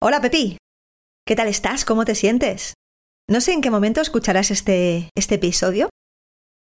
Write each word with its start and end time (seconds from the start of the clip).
Hola 0.00 0.20
Pepi, 0.20 0.58
¿qué 1.26 1.34
tal 1.34 1.48
estás? 1.48 1.84
¿Cómo 1.84 2.04
te 2.04 2.14
sientes? 2.14 2.74
No 3.28 3.40
sé 3.40 3.52
en 3.52 3.60
qué 3.60 3.68
momento 3.72 4.00
escucharás 4.00 4.52
este, 4.52 5.10
este 5.16 5.34
episodio. 5.34 5.88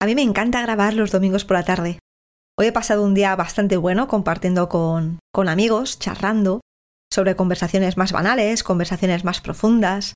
A 0.00 0.06
mí 0.06 0.14
me 0.14 0.22
encanta 0.22 0.62
grabar 0.62 0.94
los 0.94 1.10
domingos 1.10 1.44
por 1.44 1.56
la 1.56 1.64
tarde. 1.64 1.98
Hoy 2.56 2.66
he 2.66 2.72
pasado 2.72 3.02
un 3.02 3.12
día 3.12 3.34
bastante 3.34 3.76
bueno 3.76 4.06
compartiendo 4.06 4.68
con, 4.68 5.18
con 5.32 5.48
amigos, 5.48 5.98
charlando 5.98 6.60
sobre 7.12 7.34
conversaciones 7.34 7.96
más 7.96 8.12
banales, 8.12 8.62
conversaciones 8.62 9.24
más 9.24 9.40
profundas. 9.40 10.14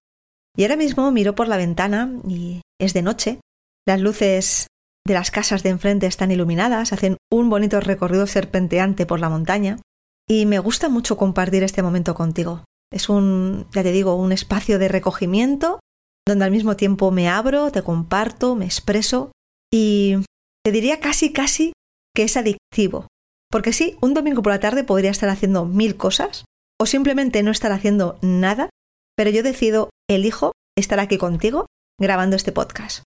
Y 0.56 0.62
ahora 0.62 0.76
mismo 0.76 1.10
miro 1.10 1.34
por 1.34 1.48
la 1.48 1.56
ventana 1.56 2.12
y 2.24 2.60
es 2.80 2.94
de 2.94 3.02
noche. 3.02 3.40
Las 3.84 4.00
luces 4.00 4.68
de 5.04 5.14
las 5.14 5.32
casas 5.32 5.64
de 5.64 5.70
enfrente 5.70 6.06
están 6.06 6.30
iluminadas, 6.30 6.92
hacen 6.92 7.16
un 7.32 7.50
bonito 7.50 7.80
recorrido 7.80 8.28
serpenteante 8.28 9.06
por 9.06 9.18
la 9.18 9.28
montaña. 9.28 9.80
Y 10.28 10.46
me 10.46 10.60
gusta 10.60 10.88
mucho 10.88 11.16
compartir 11.16 11.64
este 11.64 11.82
momento 11.82 12.14
contigo. 12.14 12.62
Es 12.92 13.08
un, 13.08 13.66
ya 13.72 13.82
te 13.82 13.92
digo, 13.92 14.14
un 14.14 14.32
espacio 14.32 14.78
de 14.78 14.88
recogimiento 14.88 15.80
donde 16.26 16.44
al 16.44 16.50
mismo 16.50 16.76
tiempo 16.76 17.10
me 17.10 17.28
abro, 17.28 17.70
te 17.70 17.82
comparto, 17.82 18.54
me 18.54 18.64
expreso 18.64 19.32
y 19.72 20.16
te 20.64 20.72
diría 20.72 21.00
casi, 21.00 21.32
casi 21.32 21.72
que 22.14 22.24
es 22.24 22.36
adictivo. 22.36 23.06
Porque 23.50 23.72
sí, 23.72 23.96
un 24.00 24.14
domingo 24.14 24.42
por 24.42 24.52
la 24.52 24.60
tarde 24.60 24.84
podría 24.84 25.10
estar 25.10 25.28
haciendo 25.28 25.64
mil 25.64 25.96
cosas 25.96 26.44
o 26.80 26.86
simplemente 26.86 27.42
no 27.42 27.50
estar 27.50 27.72
haciendo 27.72 28.18
nada, 28.22 28.68
pero 29.16 29.30
yo 29.30 29.42
decido, 29.42 29.90
elijo 30.08 30.52
estar 30.76 31.00
aquí 31.00 31.18
contigo 31.18 31.66
grabando 31.98 32.36
este 32.36 32.52
podcast. 32.52 33.02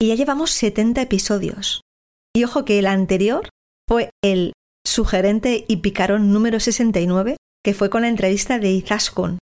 Y 0.00 0.08
ya 0.08 0.14
llevamos 0.14 0.50
70 0.50 1.02
episodios. 1.02 1.82
Y 2.34 2.44
ojo 2.44 2.64
que 2.64 2.78
el 2.78 2.86
anterior 2.86 3.48
fue 3.88 4.10
el 4.24 4.52
sugerente 4.84 5.64
y 5.68 5.76
picarón 5.76 6.32
número 6.32 6.58
69 6.58 7.36
que 7.64 7.74
fue 7.74 7.90
con 7.90 8.02
la 8.02 8.08
entrevista 8.08 8.58
de 8.58 8.70
Izaskun, 8.70 9.38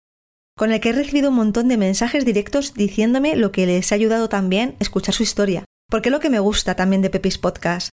con 0.56 0.73
el 0.73 0.80
que 0.80 0.91
he 0.91 0.92
recibido 0.92 1.30
un 1.30 1.37
montón 1.37 1.69
de 1.69 1.77
mensajes 1.77 2.24
directos 2.24 2.74
diciéndome 2.74 3.37
lo 3.37 3.51
que 3.52 3.66
les 3.66 3.93
ha 3.93 3.95
ayudado 3.95 4.29
también 4.29 4.77
escuchar 4.79 5.15
su 5.15 5.23
historia. 5.23 5.65
Porque 5.88 6.09
es 6.09 6.12
lo 6.12 6.21
que 6.21 6.30
me 6.30 6.38
gusta 6.38 6.77
también 6.77 7.02
de 7.02 7.10
Pepis 7.10 7.38
Podcast, 7.38 7.88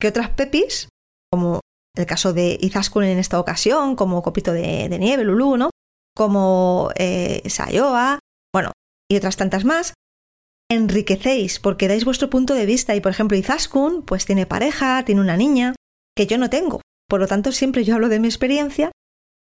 que 0.00 0.08
otras 0.08 0.30
Pepis, 0.30 0.88
como 1.30 1.60
el 1.96 2.06
caso 2.06 2.32
de 2.32 2.58
Izaskun 2.60 3.04
en 3.04 3.18
esta 3.18 3.38
ocasión, 3.38 3.96
como 3.96 4.22
Copito 4.22 4.52
de, 4.52 4.88
Nieve, 4.88 5.24
Lulu, 5.24 5.56
¿no? 5.56 5.70
Como 6.16 6.90
eh, 6.96 7.42
Sayoa, 7.48 8.18
bueno, 8.54 8.72
y 9.10 9.16
otras 9.16 9.36
tantas 9.36 9.64
más, 9.64 9.94
enriquecéis 10.70 11.60
porque 11.60 11.88
dais 11.88 12.04
vuestro 12.04 12.30
punto 12.30 12.54
de 12.54 12.66
vista 12.66 12.94
y 12.94 13.00
por 13.00 13.12
ejemplo 13.12 13.36
Izaskun 13.36 14.02
pues 14.02 14.24
tiene 14.24 14.46
pareja, 14.46 15.04
tiene 15.04 15.20
una 15.20 15.36
niña 15.36 15.74
que 16.16 16.26
yo 16.26 16.38
no 16.38 16.48
tengo. 16.48 16.80
Por 17.08 17.20
lo 17.20 17.26
tanto 17.26 17.52
siempre 17.52 17.84
yo 17.84 17.94
hablo 17.94 18.08
de 18.08 18.20
mi 18.20 18.28
experiencia 18.28 18.90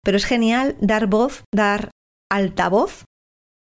pero 0.07 0.15
es 0.15 0.23
genial 0.23 0.77
dar 0.79 1.07
voz, 1.07 1.43
dar 1.53 1.91
altavoz 2.31 3.03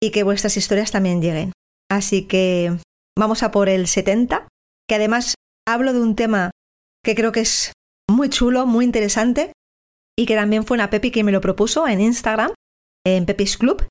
y 0.00 0.12
que 0.12 0.22
vuestras 0.22 0.56
historias 0.56 0.92
también 0.92 1.20
lleguen. 1.20 1.50
Así 1.91 2.28
que 2.28 2.78
vamos 3.19 3.42
a 3.42 3.50
por 3.50 3.69
el 3.69 3.89
70, 3.89 4.47
que 4.89 4.94
además 4.94 5.34
hablo 5.67 5.92
de 5.92 6.00
un 6.00 6.14
tema 6.14 6.52
que 7.02 7.17
creo 7.17 7.33
que 7.33 7.41
es 7.41 7.72
muy 8.08 8.28
chulo, 8.28 8.64
muy 8.64 8.84
interesante 8.84 9.50
y 10.17 10.27
que 10.27 10.36
también 10.36 10.64
fue 10.64 10.77
una 10.77 10.89
Pepi 10.89 11.11
que 11.11 11.24
me 11.24 11.33
lo 11.33 11.41
propuso 11.41 11.89
en 11.89 12.00
Instagram, 12.00 12.52
en 13.05 13.27
Pepis 13.27 13.56
Club. 13.56 13.84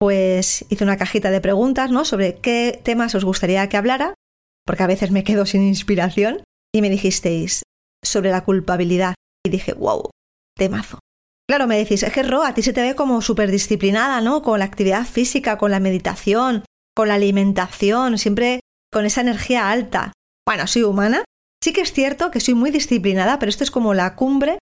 Pues 0.00 0.64
hice 0.70 0.82
una 0.82 0.96
cajita 0.96 1.30
de 1.30 1.40
preguntas, 1.40 1.92
¿no? 1.92 2.04
Sobre 2.04 2.34
qué 2.34 2.80
temas 2.82 3.14
os 3.14 3.24
gustaría 3.24 3.68
que 3.68 3.76
hablara, 3.76 4.14
porque 4.66 4.82
a 4.82 4.88
veces 4.88 5.12
me 5.12 5.22
quedo 5.22 5.46
sin 5.46 5.62
inspiración, 5.62 6.42
y 6.74 6.82
me 6.82 6.90
dijisteis 6.90 7.62
sobre 8.04 8.30
la 8.30 8.42
culpabilidad. 8.42 9.14
Y 9.46 9.50
dije, 9.50 9.72
wow, 9.74 10.10
temazo. 10.58 10.98
Claro, 11.52 11.66
me 11.66 11.76
decís, 11.76 12.02
es 12.02 12.10
que 12.14 12.22
Ro, 12.22 12.44
a 12.44 12.54
ti 12.54 12.62
se 12.62 12.72
te 12.72 12.80
ve 12.80 12.94
como 12.94 13.20
súper 13.20 13.50
disciplinada, 13.50 14.22
¿no? 14.22 14.40
Con 14.40 14.60
la 14.60 14.64
actividad 14.64 15.04
física, 15.04 15.58
con 15.58 15.70
la 15.70 15.80
meditación, 15.80 16.64
con 16.96 17.08
la 17.08 17.16
alimentación, 17.16 18.16
siempre 18.16 18.60
con 18.90 19.04
esa 19.04 19.20
energía 19.20 19.70
alta. 19.70 20.14
Bueno, 20.48 20.66
soy 20.66 20.84
humana. 20.84 21.24
Sí 21.62 21.74
que 21.74 21.82
es 21.82 21.92
cierto 21.92 22.30
que 22.30 22.40
soy 22.40 22.54
muy 22.54 22.70
disciplinada, 22.70 23.38
pero 23.38 23.50
esto 23.50 23.64
es 23.64 23.70
como 23.70 23.92
la 23.92 24.16
cumbre, 24.16 24.60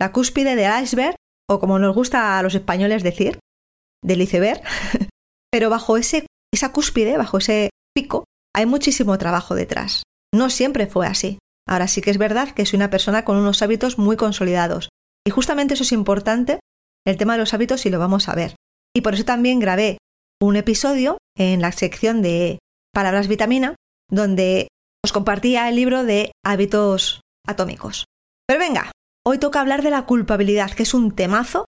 la 0.00 0.10
cúspide 0.12 0.56
del 0.56 0.82
iceberg, 0.82 1.16
o 1.50 1.60
como 1.60 1.78
nos 1.78 1.94
gusta 1.94 2.38
a 2.38 2.42
los 2.42 2.54
españoles 2.54 3.02
decir, 3.02 3.38
del 4.02 4.22
iceberg. 4.22 4.62
pero 5.52 5.68
bajo 5.68 5.98
ese, 5.98 6.24
esa 6.50 6.72
cúspide, 6.72 7.18
bajo 7.18 7.36
ese 7.36 7.68
pico, 7.94 8.24
hay 8.56 8.64
muchísimo 8.64 9.18
trabajo 9.18 9.54
detrás. 9.54 10.02
No 10.34 10.48
siempre 10.48 10.86
fue 10.86 11.06
así. 11.06 11.36
Ahora 11.68 11.88
sí 11.88 12.00
que 12.00 12.10
es 12.10 12.16
verdad 12.16 12.52
que 12.52 12.64
soy 12.64 12.78
una 12.78 12.88
persona 12.88 13.26
con 13.26 13.36
unos 13.36 13.60
hábitos 13.60 13.98
muy 13.98 14.16
consolidados, 14.16 14.88
y 15.26 15.30
justamente 15.30 15.74
eso 15.74 15.82
es 15.82 15.92
importante, 15.92 16.60
el 17.06 17.16
tema 17.16 17.34
de 17.34 17.40
los 17.40 17.54
hábitos, 17.54 17.86
y 17.86 17.90
lo 17.90 17.98
vamos 17.98 18.28
a 18.28 18.34
ver. 18.34 18.54
Y 18.94 19.00
por 19.00 19.14
eso 19.14 19.24
también 19.24 19.58
grabé 19.58 19.98
un 20.40 20.56
episodio 20.56 21.18
en 21.36 21.60
la 21.60 21.72
sección 21.72 22.22
de 22.22 22.58
Palabras 22.92 23.28
Vitamina, 23.28 23.74
donde 24.08 24.68
os 25.04 25.12
compartía 25.12 25.68
el 25.68 25.76
libro 25.76 26.04
de 26.04 26.32
hábitos 26.44 27.20
atómicos. 27.46 28.04
Pero 28.46 28.60
venga, 28.60 28.92
hoy 29.24 29.38
toca 29.38 29.60
hablar 29.60 29.82
de 29.82 29.90
la 29.90 30.06
culpabilidad, 30.06 30.70
que 30.72 30.82
es 30.82 30.94
un 30.94 31.14
temazo, 31.14 31.64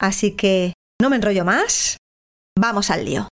así 0.00 0.32
que 0.32 0.74
no 1.00 1.10
me 1.10 1.16
enrollo 1.16 1.44
más, 1.44 1.98
vamos 2.58 2.90
al 2.90 3.04
lío. 3.04 3.28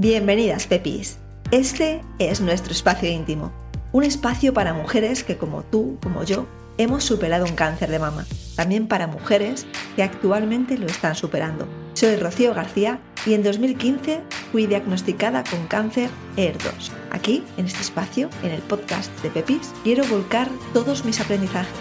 Bienvenidas, 0.00 0.68
Pepis. 0.68 1.18
Este 1.50 2.02
es 2.20 2.40
nuestro 2.40 2.70
espacio 2.70 3.10
íntimo, 3.10 3.50
un 3.90 4.04
espacio 4.04 4.54
para 4.54 4.72
mujeres 4.72 5.24
que 5.24 5.36
como 5.36 5.64
tú, 5.64 5.98
como 6.00 6.22
yo, 6.22 6.46
hemos 6.76 7.02
superado 7.02 7.44
un 7.44 7.56
cáncer 7.56 7.90
de 7.90 7.98
mama. 7.98 8.24
También 8.54 8.86
para 8.86 9.08
mujeres 9.08 9.66
que 9.96 10.04
actualmente 10.04 10.78
lo 10.78 10.86
están 10.86 11.16
superando. 11.16 11.66
Soy 11.94 12.14
Rocío 12.14 12.54
García 12.54 13.00
y 13.26 13.34
en 13.34 13.42
2015 13.42 14.20
fui 14.52 14.68
diagnosticada 14.68 15.42
con 15.42 15.66
cáncer 15.66 16.10
ER2. 16.36 16.92
Aquí, 17.10 17.42
en 17.56 17.66
este 17.66 17.80
espacio, 17.80 18.30
en 18.44 18.52
el 18.52 18.62
podcast 18.62 19.10
de 19.24 19.30
Pepis, 19.30 19.72
quiero 19.82 20.04
volcar 20.04 20.48
todos 20.72 21.04
mis 21.04 21.20
aprendizajes, 21.20 21.74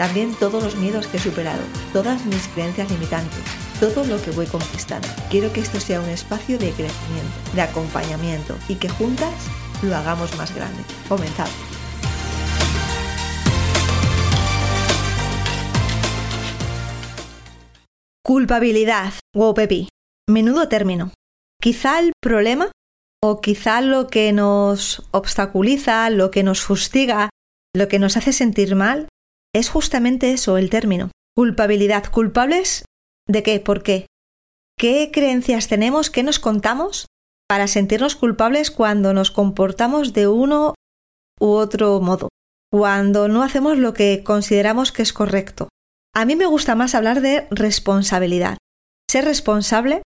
también 0.00 0.34
todos 0.34 0.64
los 0.64 0.76
miedos 0.76 1.06
que 1.08 1.18
he 1.18 1.20
superado, 1.20 1.60
todas 1.92 2.24
mis 2.24 2.48
creencias 2.48 2.90
limitantes 2.90 3.44
todo 3.80 4.02
lo 4.06 4.20
que 4.22 4.30
voy 4.30 4.46
conquistando. 4.46 5.06
Quiero 5.30 5.52
que 5.52 5.60
esto 5.60 5.78
sea 5.78 6.00
un 6.00 6.08
espacio 6.08 6.58
de 6.58 6.70
crecimiento, 6.70 7.54
de 7.54 7.60
acompañamiento 7.60 8.56
y 8.66 8.76
que 8.76 8.88
juntas 8.88 9.34
lo 9.82 9.94
hagamos 9.94 10.34
más 10.38 10.54
grande. 10.54 10.82
Comenzamos. 11.06 11.52
Culpabilidad. 18.22 19.12
Wow, 19.34 19.52
Pepi. 19.52 19.88
Menudo 20.28 20.68
término. 20.68 21.12
Quizá 21.60 21.98
el 21.98 22.12
problema 22.22 22.70
o 23.22 23.42
quizá 23.42 23.82
lo 23.82 24.06
que 24.06 24.32
nos 24.32 25.02
obstaculiza, 25.10 26.08
lo 26.08 26.30
que 26.30 26.42
nos 26.42 26.62
fustiga, 26.62 27.28
lo 27.74 27.88
que 27.88 27.98
nos 27.98 28.16
hace 28.16 28.32
sentir 28.32 28.76
mal, 28.76 29.08
es 29.54 29.68
justamente 29.68 30.32
eso, 30.32 30.58
el 30.58 30.70
término. 30.70 31.10
Culpabilidad. 31.34 32.04
Culpables 32.10 32.84
¿De 33.30 33.44
qué? 33.44 33.60
¿Por 33.60 33.84
qué? 33.84 34.06
¿Qué 34.76 35.10
creencias 35.12 35.68
tenemos? 35.68 36.10
¿Qué 36.10 36.24
nos 36.24 36.40
contamos 36.40 37.06
para 37.48 37.68
sentirnos 37.68 38.16
culpables 38.16 38.72
cuando 38.72 39.14
nos 39.14 39.30
comportamos 39.30 40.12
de 40.12 40.26
uno 40.26 40.74
u 41.38 41.46
otro 41.50 42.00
modo? 42.00 42.28
Cuando 42.72 43.28
no 43.28 43.44
hacemos 43.44 43.78
lo 43.78 43.94
que 43.94 44.24
consideramos 44.24 44.90
que 44.90 45.02
es 45.02 45.12
correcto. 45.12 45.68
A 46.12 46.24
mí 46.24 46.34
me 46.34 46.46
gusta 46.46 46.74
más 46.74 46.96
hablar 46.96 47.20
de 47.20 47.46
responsabilidad. 47.52 48.58
Ser 49.08 49.26
responsable 49.26 50.02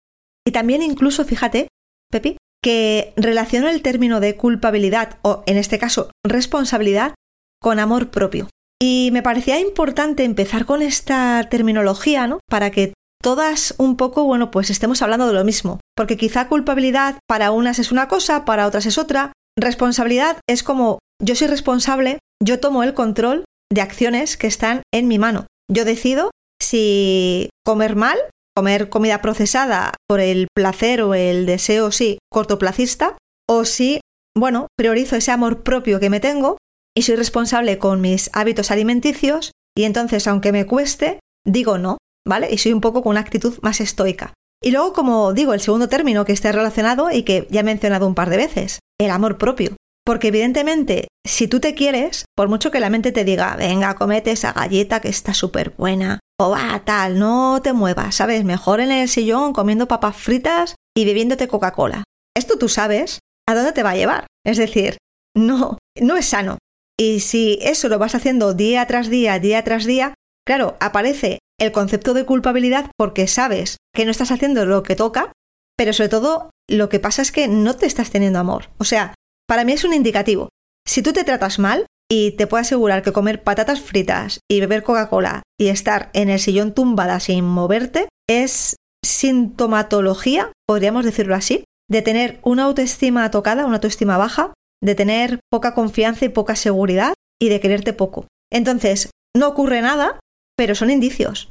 y 0.45 0.51
también 0.51 0.81
incluso, 0.81 1.23
fíjate, 1.23 1.69
Pepi, 2.11 2.35
que 2.61 3.13
relaciono 3.15 3.69
el 3.69 3.81
término 3.81 4.19
de 4.19 4.35
culpabilidad 4.35 5.17
o 5.21 5.43
en 5.45 5.55
este 5.55 5.79
caso 5.79 6.11
responsabilidad 6.25 7.15
con 7.61 7.79
amor 7.79 8.11
propio. 8.11 8.49
Y 8.85 9.11
me 9.13 9.23
parecía 9.23 9.61
importante 9.61 10.25
empezar 10.25 10.65
con 10.65 10.81
esta 10.81 11.47
terminología, 11.49 12.27
¿no? 12.27 12.41
Para 12.49 12.69
que 12.69 12.91
todas 13.21 13.75
un 13.77 13.95
poco, 13.95 14.25
bueno, 14.25 14.51
pues 14.51 14.69
estemos 14.69 15.01
hablando 15.01 15.25
de 15.25 15.31
lo 15.31 15.45
mismo. 15.45 15.79
Porque 15.95 16.17
quizá 16.17 16.49
culpabilidad 16.49 17.17
para 17.25 17.51
unas 17.51 17.79
es 17.79 17.93
una 17.93 18.09
cosa, 18.09 18.43
para 18.43 18.67
otras 18.67 18.85
es 18.85 18.97
otra. 18.97 19.31
Responsabilidad 19.57 20.35
es 20.49 20.63
como 20.63 20.99
yo 21.23 21.33
soy 21.33 21.47
responsable, 21.47 22.19
yo 22.43 22.59
tomo 22.59 22.83
el 22.83 22.93
control 22.93 23.45
de 23.71 23.79
acciones 23.79 24.35
que 24.35 24.47
están 24.47 24.81
en 24.93 25.07
mi 25.07 25.17
mano. 25.17 25.47
Yo 25.71 25.85
decido 25.85 26.31
si 26.61 27.51
comer 27.63 27.95
mal, 27.95 28.17
comer 28.53 28.89
comida 28.89 29.21
procesada 29.21 29.93
por 30.09 30.19
el 30.19 30.47
placer 30.53 31.03
o 31.03 31.13
el 31.13 31.45
deseo, 31.45 31.93
sí, 31.93 32.17
cortoplacista, 32.29 33.15
o 33.47 33.63
si, 33.63 34.01
bueno, 34.35 34.67
priorizo 34.75 35.15
ese 35.15 35.31
amor 35.31 35.63
propio 35.63 36.01
que 36.01 36.09
me 36.09 36.19
tengo 36.19 36.57
y 36.95 37.03
soy 37.03 37.15
responsable 37.15 37.77
con 37.77 38.01
mis 38.01 38.29
hábitos 38.33 38.71
alimenticios 38.71 39.51
y 39.75 39.83
entonces, 39.83 40.27
aunque 40.27 40.51
me 40.51 40.65
cueste, 40.65 41.19
digo 41.45 41.77
no, 41.77 41.97
¿vale? 42.27 42.49
Y 42.51 42.57
soy 42.57 42.73
un 42.73 42.81
poco 42.81 43.01
con 43.01 43.11
una 43.11 43.21
actitud 43.21 43.57
más 43.61 43.81
estoica. 43.81 44.33
Y 44.61 44.71
luego, 44.71 44.93
como 44.93 45.33
digo, 45.33 45.53
el 45.53 45.59
segundo 45.59 45.89
término 45.89 46.25
que 46.25 46.31
está 46.31 46.51
relacionado 46.51 47.11
y 47.11 47.23
que 47.23 47.47
ya 47.49 47.61
he 47.61 47.63
mencionado 47.63 48.07
un 48.07 48.15
par 48.15 48.29
de 48.29 48.37
veces, 48.37 48.79
el 48.99 49.11
amor 49.11 49.37
propio. 49.37 49.75
Porque 50.05 50.29
evidentemente, 50.29 51.07
si 51.25 51.47
tú 51.47 51.59
te 51.59 51.75
quieres, 51.75 52.25
por 52.35 52.49
mucho 52.49 52.71
que 52.71 52.79
la 52.79 52.89
mente 52.89 53.11
te 53.11 53.23
diga, 53.23 53.55
venga, 53.55 53.95
comete 53.95 54.31
esa 54.31 54.53
galleta 54.53 54.99
que 54.99 55.09
está 55.09 55.33
súper 55.33 55.71
buena, 55.77 56.19
o 56.39 56.49
va, 56.49 56.81
tal, 56.85 57.19
no 57.19 57.61
te 57.61 57.73
muevas, 57.73 58.15
¿sabes? 58.15 58.43
Mejor 58.43 58.79
en 58.79 58.91
el 58.91 59.07
sillón 59.07 59.53
comiendo 59.53 59.87
papas 59.87 60.15
fritas 60.15 60.75
y 60.95 61.05
bebiéndote 61.05 61.47
Coca-Cola. 61.47 62.03
Esto 62.35 62.57
tú 62.57 62.69
sabes 62.69 63.19
a 63.47 63.55
dónde 63.55 63.71
te 63.71 63.83
va 63.83 63.91
a 63.91 63.95
llevar. 63.95 64.27
Es 64.45 64.57
decir, 64.57 64.97
no, 65.35 65.77
no 65.99 66.17
es 66.17 66.25
sano. 66.25 66.57
Y 66.99 67.21
si 67.21 67.59
eso 67.61 67.89
lo 67.89 67.99
vas 67.99 68.15
haciendo 68.15 68.53
día 68.53 68.85
tras 68.85 69.09
día, 69.09 69.39
día 69.39 69.63
tras 69.63 69.85
día, 69.85 70.13
claro, 70.45 70.77
aparece 70.79 71.39
el 71.59 71.71
concepto 71.71 72.13
de 72.13 72.25
culpabilidad 72.25 72.91
porque 72.97 73.27
sabes 73.27 73.77
que 73.93 74.05
no 74.05 74.11
estás 74.11 74.31
haciendo 74.31 74.65
lo 74.65 74.83
que 74.83 74.95
toca, 74.95 75.31
pero 75.77 75.93
sobre 75.93 76.09
todo 76.09 76.49
lo 76.69 76.89
que 76.89 76.99
pasa 76.99 77.21
es 77.21 77.31
que 77.31 77.47
no 77.47 77.75
te 77.75 77.85
estás 77.85 78.11
teniendo 78.11 78.39
amor. 78.39 78.69
O 78.77 78.83
sea, 78.83 79.15
para 79.47 79.63
mí 79.63 79.73
es 79.73 79.83
un 79.83 79.93
indicativo. 79.93 80.49
Si 80.87 81.01
tú 81.01 81.13
te 81.13 81.23
tratas 81.23 81.59
mal, 81.59 81.85
y 82.11 82.31
te 82.31 82.45
puedo 82.47 82.61
asegurar 82.61 83.01
que 83.01 83.11
comer 83.11 83.41
patatas 83.41 83.81
fritas 83.81 84.39
y 84.47 84.59
beber 84.59 84.83
Coca-Cola 84.83 85.41
y 85.59 85.69
estar 85.69 86.11
en 86.13 86.29
el 86.29 86.39
sillón 86.39 86.73
tumbada 86.73 87.19
sin 87.19 87.43
moverte 87.43 88.07
es 88.29 88.75
sintomatología, 89.03 90.51
podríamos 90.67 91.05
decirlo 91.05 91.33
así, 91.33 91.63
de 91.89 92.01
tener 92.03 92.39
una 92.43 92.65
autoestima 92.65 93.29
tocada, 93.31 93.65
una 93.65 93.75
autoestima 93.75 94.17
baja, 94.17 94.53
de 94.83 94.95
tener 94.95 95.39
poca 95.49 95.73
confianza 95.73 96.25
y 96.25 96.29
poca 96.29 96.55
seguridad 96.55 97.13
y 97.41 97.49
de 97.49 97.59
quererte 97.59 97.93
poco. 97.93 98.27
Entonces, 98.51 99.09
no 99.35 99.47
ocurre 99.47 99.81
nada, 99.81 100.19
pero 100.57 100.75
son 100.75 100.91
indicios. 100.91 101.49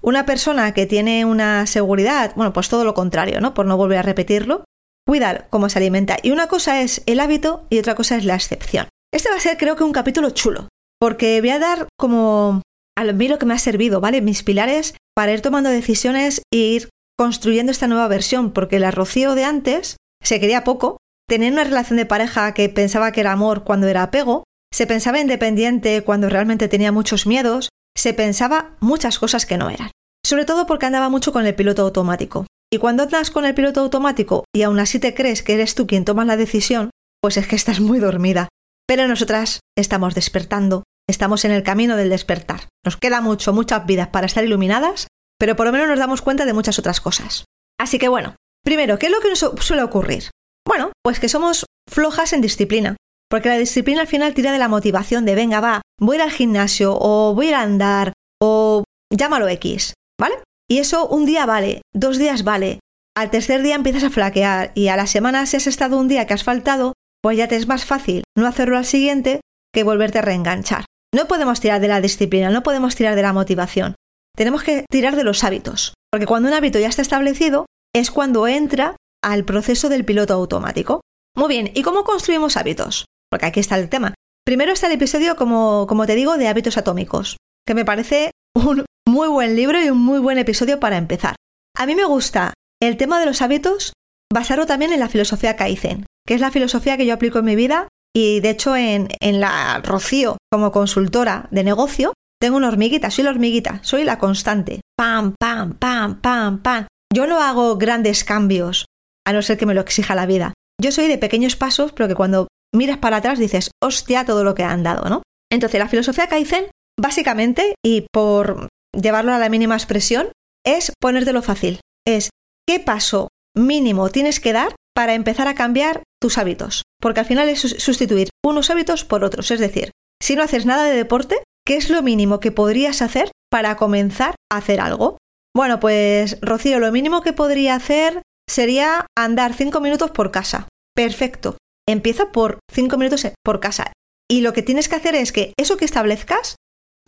Una 0.00 0.24
persona 0.24 0.72
que 0.72 0.86
tiene 0.86 1.24
una 1.24 1.66
seguridad, 1.66 2.32
bueno, 2.36 2.52
pues 2.52 2.68
todo 2.68 2.84
lo 2.84 2.94
contrario, 2.94 3.40
¿no? 3.40 3.52
Por 3.54 3.66
no 3.66 3.76
volver 3.76 3.98
a 3.98 4.02
repetirlo, 4.02 4.64
cuidar 5.06 5.48
cómo 5.50 5.68
se 5.68 5.78
alimenta. 5.78 6.16
Y 6.22 6.30
una 6.30 6.46
cosa 6.46 6.80
es 6.80 7.02
el 7.06 7.20
hábito 7.20 7.64
y 7.68 7.78
otra 7.78 7.94
cosa 7.94 8.16
es 8.16 8.24
la 8.24 8.34
excepción. 8.34 8.88
Este 9.12 9.28
va 9.28 9.36
a 9.36 9.40
ser 9.40 9.58
creo 9.58 9.76
que 9.76 9.84
un 9.84 9.92
capítulo 9.92 10.30
chulo, 10.30 10.68
porque 10.98 11.40
voy 11.40 11.50
a 11.50 11.58
dar 11.58 11.88
como 11.98 12.62
a 12.96 13.04
mí 13.04 13.28
lo 13.28 13.38
que 13.38 13.46
me 13.46 13.54
ha 13.54 13.58
servido, 13.58 14.00
¿vale? 14.00 14.20
Mis 14.22 14.42
pilares 14.42 14.94
para 15.14 15.32
ir 15.32 15.40
tomando 15.40 15.68
decisiones 15.68 16.42
e 16.52 16.56
ir 16.56 16.88
construyendo 17.18 17.72
esta 17.72 17.88
nueva 17.88 18.08
versión, 18.08 18.52
porque 18.52 18.78
la 18.78 18.90
Rocío 18.90 19.34
de 19.34 19.44
antes 19.44 19.96
se 20.22 20.40
quería 20.40 20.64
poco, 20.64 20.98
tenía 21.32 21.50
una 21.50 21.64
relación 21.64 21.96
de 21.96 22.04
pareja 22.04 22.52
que 22.52 22.68
pensaba 22.68 23.10
que 23.10 23.20
era 23.20 23.32
amor 23.32 23.64
cuando 23.64 23.86
era 23.88 24.02
apego, 24.02 24.44
se 24.70 24.86
pensaba 24.86 25.18
independiente 25.18 26.04
cuando 26.04 26.28
realmente 26.28 26.68
tenía 26.68 26.92
muchos 26.92 27.26
miedos, 27.26 27.70
se 27.96 28.12
pensaba 28.12 28.76
muchas 28.80 29.18
cosas 29.18 29.46
que 29.46 29.56
no 29.56 29.70
eran. 29.70 29.90
Sobre 30.22 30.44
todo 30.44 30.66
porque 30.66 30.84
andaba 30.84 31.08
mucho 31.08 31.32
con 31.32 31.46
el 31.46 31.54
piloto 31.54 31.80
automático. 31.80 32.44
Y 32.70 32.76
cuando 32.76 33.04
andas 33.04 33.30
con 33.30 33.46
el 33.46 33.54
piloto 33.54 33.80
automático 33.80 34.44
y 34.54 34.60
aún 34.60 34.78
así 34.78 34.98
te 34.98 35.14
crees 35.14 35.42
que 35.42 35.54
eres 35.54 35.74
tú 35.74 35.86
quien 35.86 36.04
toma 36.04 36.26
la 36.26 36.36
decisión, 36.36 36.90
pues 37.22 37.38
es 37.38 37.46
que 37.46 37.56
estás 37.56 37.80
muy 37.80 37.98
dormida. 37.98 38.48
Pero 38.86 39.08
nosotras 39.08 39.60
estamos 39.74 40.14
despertando, 40.14 40.82
estamos 41.08 41.46
en 41.46 41.52
el 41.52 41.62
camino 41.62 41.96
del 41.96 42.10
despertar. 42.10 42.68
Nos 42.84 42.98
queda 42.98 43.22
mucho, 43.22 43.54
muchas 43.54 43.86
vidas 43.86 44.08
para 44.08 44.26
estar 44.26 44.44
iluminadas, 44.44 45.06
pero 45.38 45.56
por 45.56 45.64
lo 45.64 45.72
menos 45.72 45.88
nos 45.88 45.98
damos 45.98 46.20
cuenta 46.20 46.44
de 46.44 46.52
muchas 46.52 46.78
otras 46.78 47.00
cosas. 47.00 47.46
Así 47.80 47.98
que 47.98 48.08
bueno, 48.08 48.36
primero, 48.62 48.98
¿qué 48.98 49.06
es 49.06 49.12
lo 49.12 49.20
que 49.20 49.30
nos 49.30 49.38
suele 49.64 49.82
ocurrir? 49.82 50.24
Bueno, 50.66 50.92
pues 51.02 51.20
que 51.20 51.28
somos 51.28 51.66
flojas 51.90 52.32
en 52.32 52.40
disciplina, 52.40 52.96
porque 53.28 53.48
la 53.48 53.58
disciplina 53.58 54.02
al 54.02 54.06
final 54.06 54.34
tira 54.34 54.52
de 54.52 54.58
la 54.58 54.68
motivación 54.68 55.24
de 55.24 55.34
venga, 55.34 55.60
va, 55.60 55.82
voy 56.00 56.16
a 56.16 56.18
ir 56.18 56.22
al 56.22 56.30
gimnasio 56.30 56.96
o 56.98 57.34
voy 57.34 57.46
a 57.46 57.48
ir 57.50 57.54
a 57.54 57.62
andar 57.62 58.12
o 58.40 58.84
llámalo 59.10 59.48
X, 59.48 59.94
¿vale? 60.20 60.36
Y 60.68 60.78
eso 60.78 61.08
un 61.08 61.26
día 61.26 61.46
vale, 61.46 61.82
dos 61.92 62.18
días 62.18 62.44
vale, 62.44 62.78
al 63.14 63.30
tercer 63.30 63.62
día 63.62 63.74
empiezas 63.74 64.04
a 64.04 64.10
flaquear 64.10 64.72
y 64.74 64.88
a 64.88 64.96
la 64.96 65.06
semana 65.06 65.44
si 65.46 65.56
has 65.56 65.66
estado 65.66 65.98
un 65.98 66.08
día 66.08 66.26
que 66.26 66.34
has 66.34 66.44
faltado, 66.44 66.94
pues 67.22 67.36
ya 67.36 67.48
te 67.48 67.56
es 67.56 67.68
más 67.68 67.84
fácil 67.84 68.24
no 68.36 68.46
hacerlo 68.46 68.78
al 68.78 68.86
siguiente 68.86 69.40
que 69.72 69.84
volverte 69.84 70.18
a 70.18 70.22
reenganchar. 70.22 70.84
No 71.14 71.26
podemos 71.26 71.60
tirar 71.60 71.80
de 71.80 71.88
la 71.88 72.00
disciplina, 72.00 72.50
no 72.50 72.62
podemos 72.62 72.94
tirar 72.94 73.16
de 73.16 73.22
la 73.22 73.34
motivación. 73.34 73.94
Tenemos 74.34 74.62
que 74.62 74.86
tirar 74.90 75.14
de 75.14 75.24
los 75.24 75.44
hábitos, 75.44 75.92
porque 76.10 76.26
cuando 76.26 76.48
un 76.48 76.54
hábito 76.54 76.78
ya 76.78 76.88
está 76.88 77.02
establecido 77.02 77.66
es 77.94 78.10
cuando 78.10 78.48
entra 78.48 78.96
al 79.22 79.44
proceso 79.44 79.88
del 79.88 80.04
piloto 80.04 80.34
automático. 80.34 81.00
Muy 81.36 81.48
bien, 81.48 81.70
¿y 81.74 81.82
cómo 81.82 82.04
construimos 82.04 82.56
hábitos? 82.56 83.06
Porque 83.30 83.46
aquí 83.46 83.60
está 83.60 83.78
el 83.78 83.88
tema. 83.88 84.14
Primero 84.44 84.72
está 84.72 84.88
el 84.88 84.94
episodio, 84.94 85.36
como, 85.36 85.86
como 85.88 86.06
te 86.06 86.14
digo, 86.14 86.36
de 86.36 86.48
hábitos 86.48 86.76
atómicos, 86.76 87.36
que 87.66 87.74
me 87.74 87.84
parece 87.84 88.32
un 88.54 88.84
muy 89.06 89.28
buen 89.28 89.56
libro 89.56 89.82
y 89.82 89.90
un 89.90 89.98
muy 89.98 90.18
buen 90.18 90.38
episodio 90.38 90.80
para 90.80 90.96
empezar. 90.96 91.36
A 91.76 91.86
mí 91.86 91.94
me 91.94 92.04
gusta 92.04 92.52
el 92.80 92.96
tema 92.96 93.20
de 93.20 93.26
los 93.26 93.40
hábitos 93.40 93.92
basarlo 94.32 94.66
también 94.66 94.92
en 94.92 95.00
la 95.00 95.08
filosofía 95.08 95.56
Kaizen, 95.56 96.06
que 96.26 96.34
es 96.34 96.40
la 96.40 96.50
filosofía 96.50 96.96
que 96.96 97.06
yo 97.06 97.14
aplico 97.14 97.38
en 97.38 97.44
mi 97.44 97.56
vida 97.56 97.88
y 98.14 98.40
de 98.40 98.50
hecho 98.50 98.76
en, 98.76 99.08
en 99.20 99.40
la 99.40 99.80
Rocío 99.82 100.36
como 100.50 100.72
consultora 100.72 101.48
de 101.50 101.64
negocio 101.64 102.12
tengo 102.42 102.56
una 102.56 102.66
hormiguita, 102.66 103.08
soy 103.12 103.22
la 103.22 103.30
hormiguita, 103.30 103.78
soy 103.84 104.02
la 104.02 104.18
constante. 104.18 104.80
Pam, 104.96 105.34
pam, 105.38 105.74
pam, 105.74 106.20
pam, 106.20 106.60
pam. 106.60 106.86
Yo 107.14 107.28
no 107.28 107.40
hago 107.40 107.76
grandes 107.76 108.24
cambios, 108.24 108.86
a 109.26 109.32
no 109.32 109.42
ser 109.42 109.58
que 109.58 109.66
me 109.66 109.74
lo 109.74 109.80
exija 109.80 110.14
la 110.14 110.26
vida. 110.26 110.54
Yo 110.80 110.92
soy 110.92 111.06
de 111.06 111.18
pequeños 111.18 111.56
pasos, 111.56 111.92
pero 111.92 112.08
que 112.08 112.14
cuando 112.14 112.48
miras 112.74 112.98
para 112.98 113.18
atrás 113.18 113.38
dices, 113.38 113.70
hostia, 113.82 114.24
todo 114.24 114.44
lo 114.44 114.54
que 114.54 114.64
han 114.64 114.82
dado, 114.82 115.08
¿no? 115.08 115.22
Entonces, 115.50 115.78
la 115.78 115.88
filosofía 115.88 116.28
Kaizen, 116.28 116.66
básicamente, 116.98 117.74
y 117.84 118.06
por 118.12 118.68
llevarlo 118.92 119.32
a 119.32 119.38
la 119.38 119.48
mínima 119.48 119.76
expresión, 119.76 120.32
es 120.64 120.92
ponértelo 121.00 121.42
fácil. 121.42 121.80
Es 122.06 122.30
qué 122.66 122.80
paso 122.80 123.28
mínimo 123.54 124.10
tienes 124.10 124.40
que 124.40 124.52
dar 124.52 124.74
para 124.94 125.14
empezar 125.14 125.48
a 125.48 125.54
cambiar 125.54 126.02
tus 126.20 126.38
hábitos. 126.38 126.82
Porque 127.00 127.20
al 127.20 127.26
final 127.26 127.48
es 127.48 127.60
sustituir 127.60 128.28
unos 128.44 128.70
hábitos 128.70 129.04
por 129.04 129.24
otros. 129.24 129.50
Es 129.50 129.60
decir, 129.60 129.90
si 130.22 130.36
no 130.36 130.42
haces 130.42 130.66
nada 130.66 130.84
de 130.84 130.96
deporte, 130.96 131.42
¿qué 131.66 131.76
es 131.76 131.90
lo 131.90 132.02
mínimo 132.02 132.40
que 132.40 132.52
podrías 132.52 133.02
hacer 133.02 133.30
para 133.50 133.76
comenzar 133.76 134.34
a 134.50 134.58
hacer 134.58 134.80
algo? 134.80 135.18
Bueno, 135.54 135.80
pues 135.80 136.38
Rocío, 136.40 136.78
lo 136.78 136.92
mínimo 136.92 137.22
que 137.22 137.32
podría 137.32 137.74
hacer 137.74 138.21
sería 138.48 139.06
andar 139.16 139.54
5 139.54 139.80
minutos 139.80 140.10
por 140.10 140.30
casa. 140.30 140.68
Perfecto. 140.94 141.56
Empieza 141.88 142.32
por 142.32 142.58
5 142.72 142.96
minutos 142.96 143.26
por 143.44 143.60
casa. 143.60 143.92
Y 144.30 144.40
lo 144.40 144.52
que 144.52 144.62
tienes 144.62 144.88
que 144.88 144.96
hacer 144.96 145.14
es 145.14 145.32
que 145.32 145.52
eso 145.58 145.76
que 145.76 145.84
establezcas, 145.84 146.56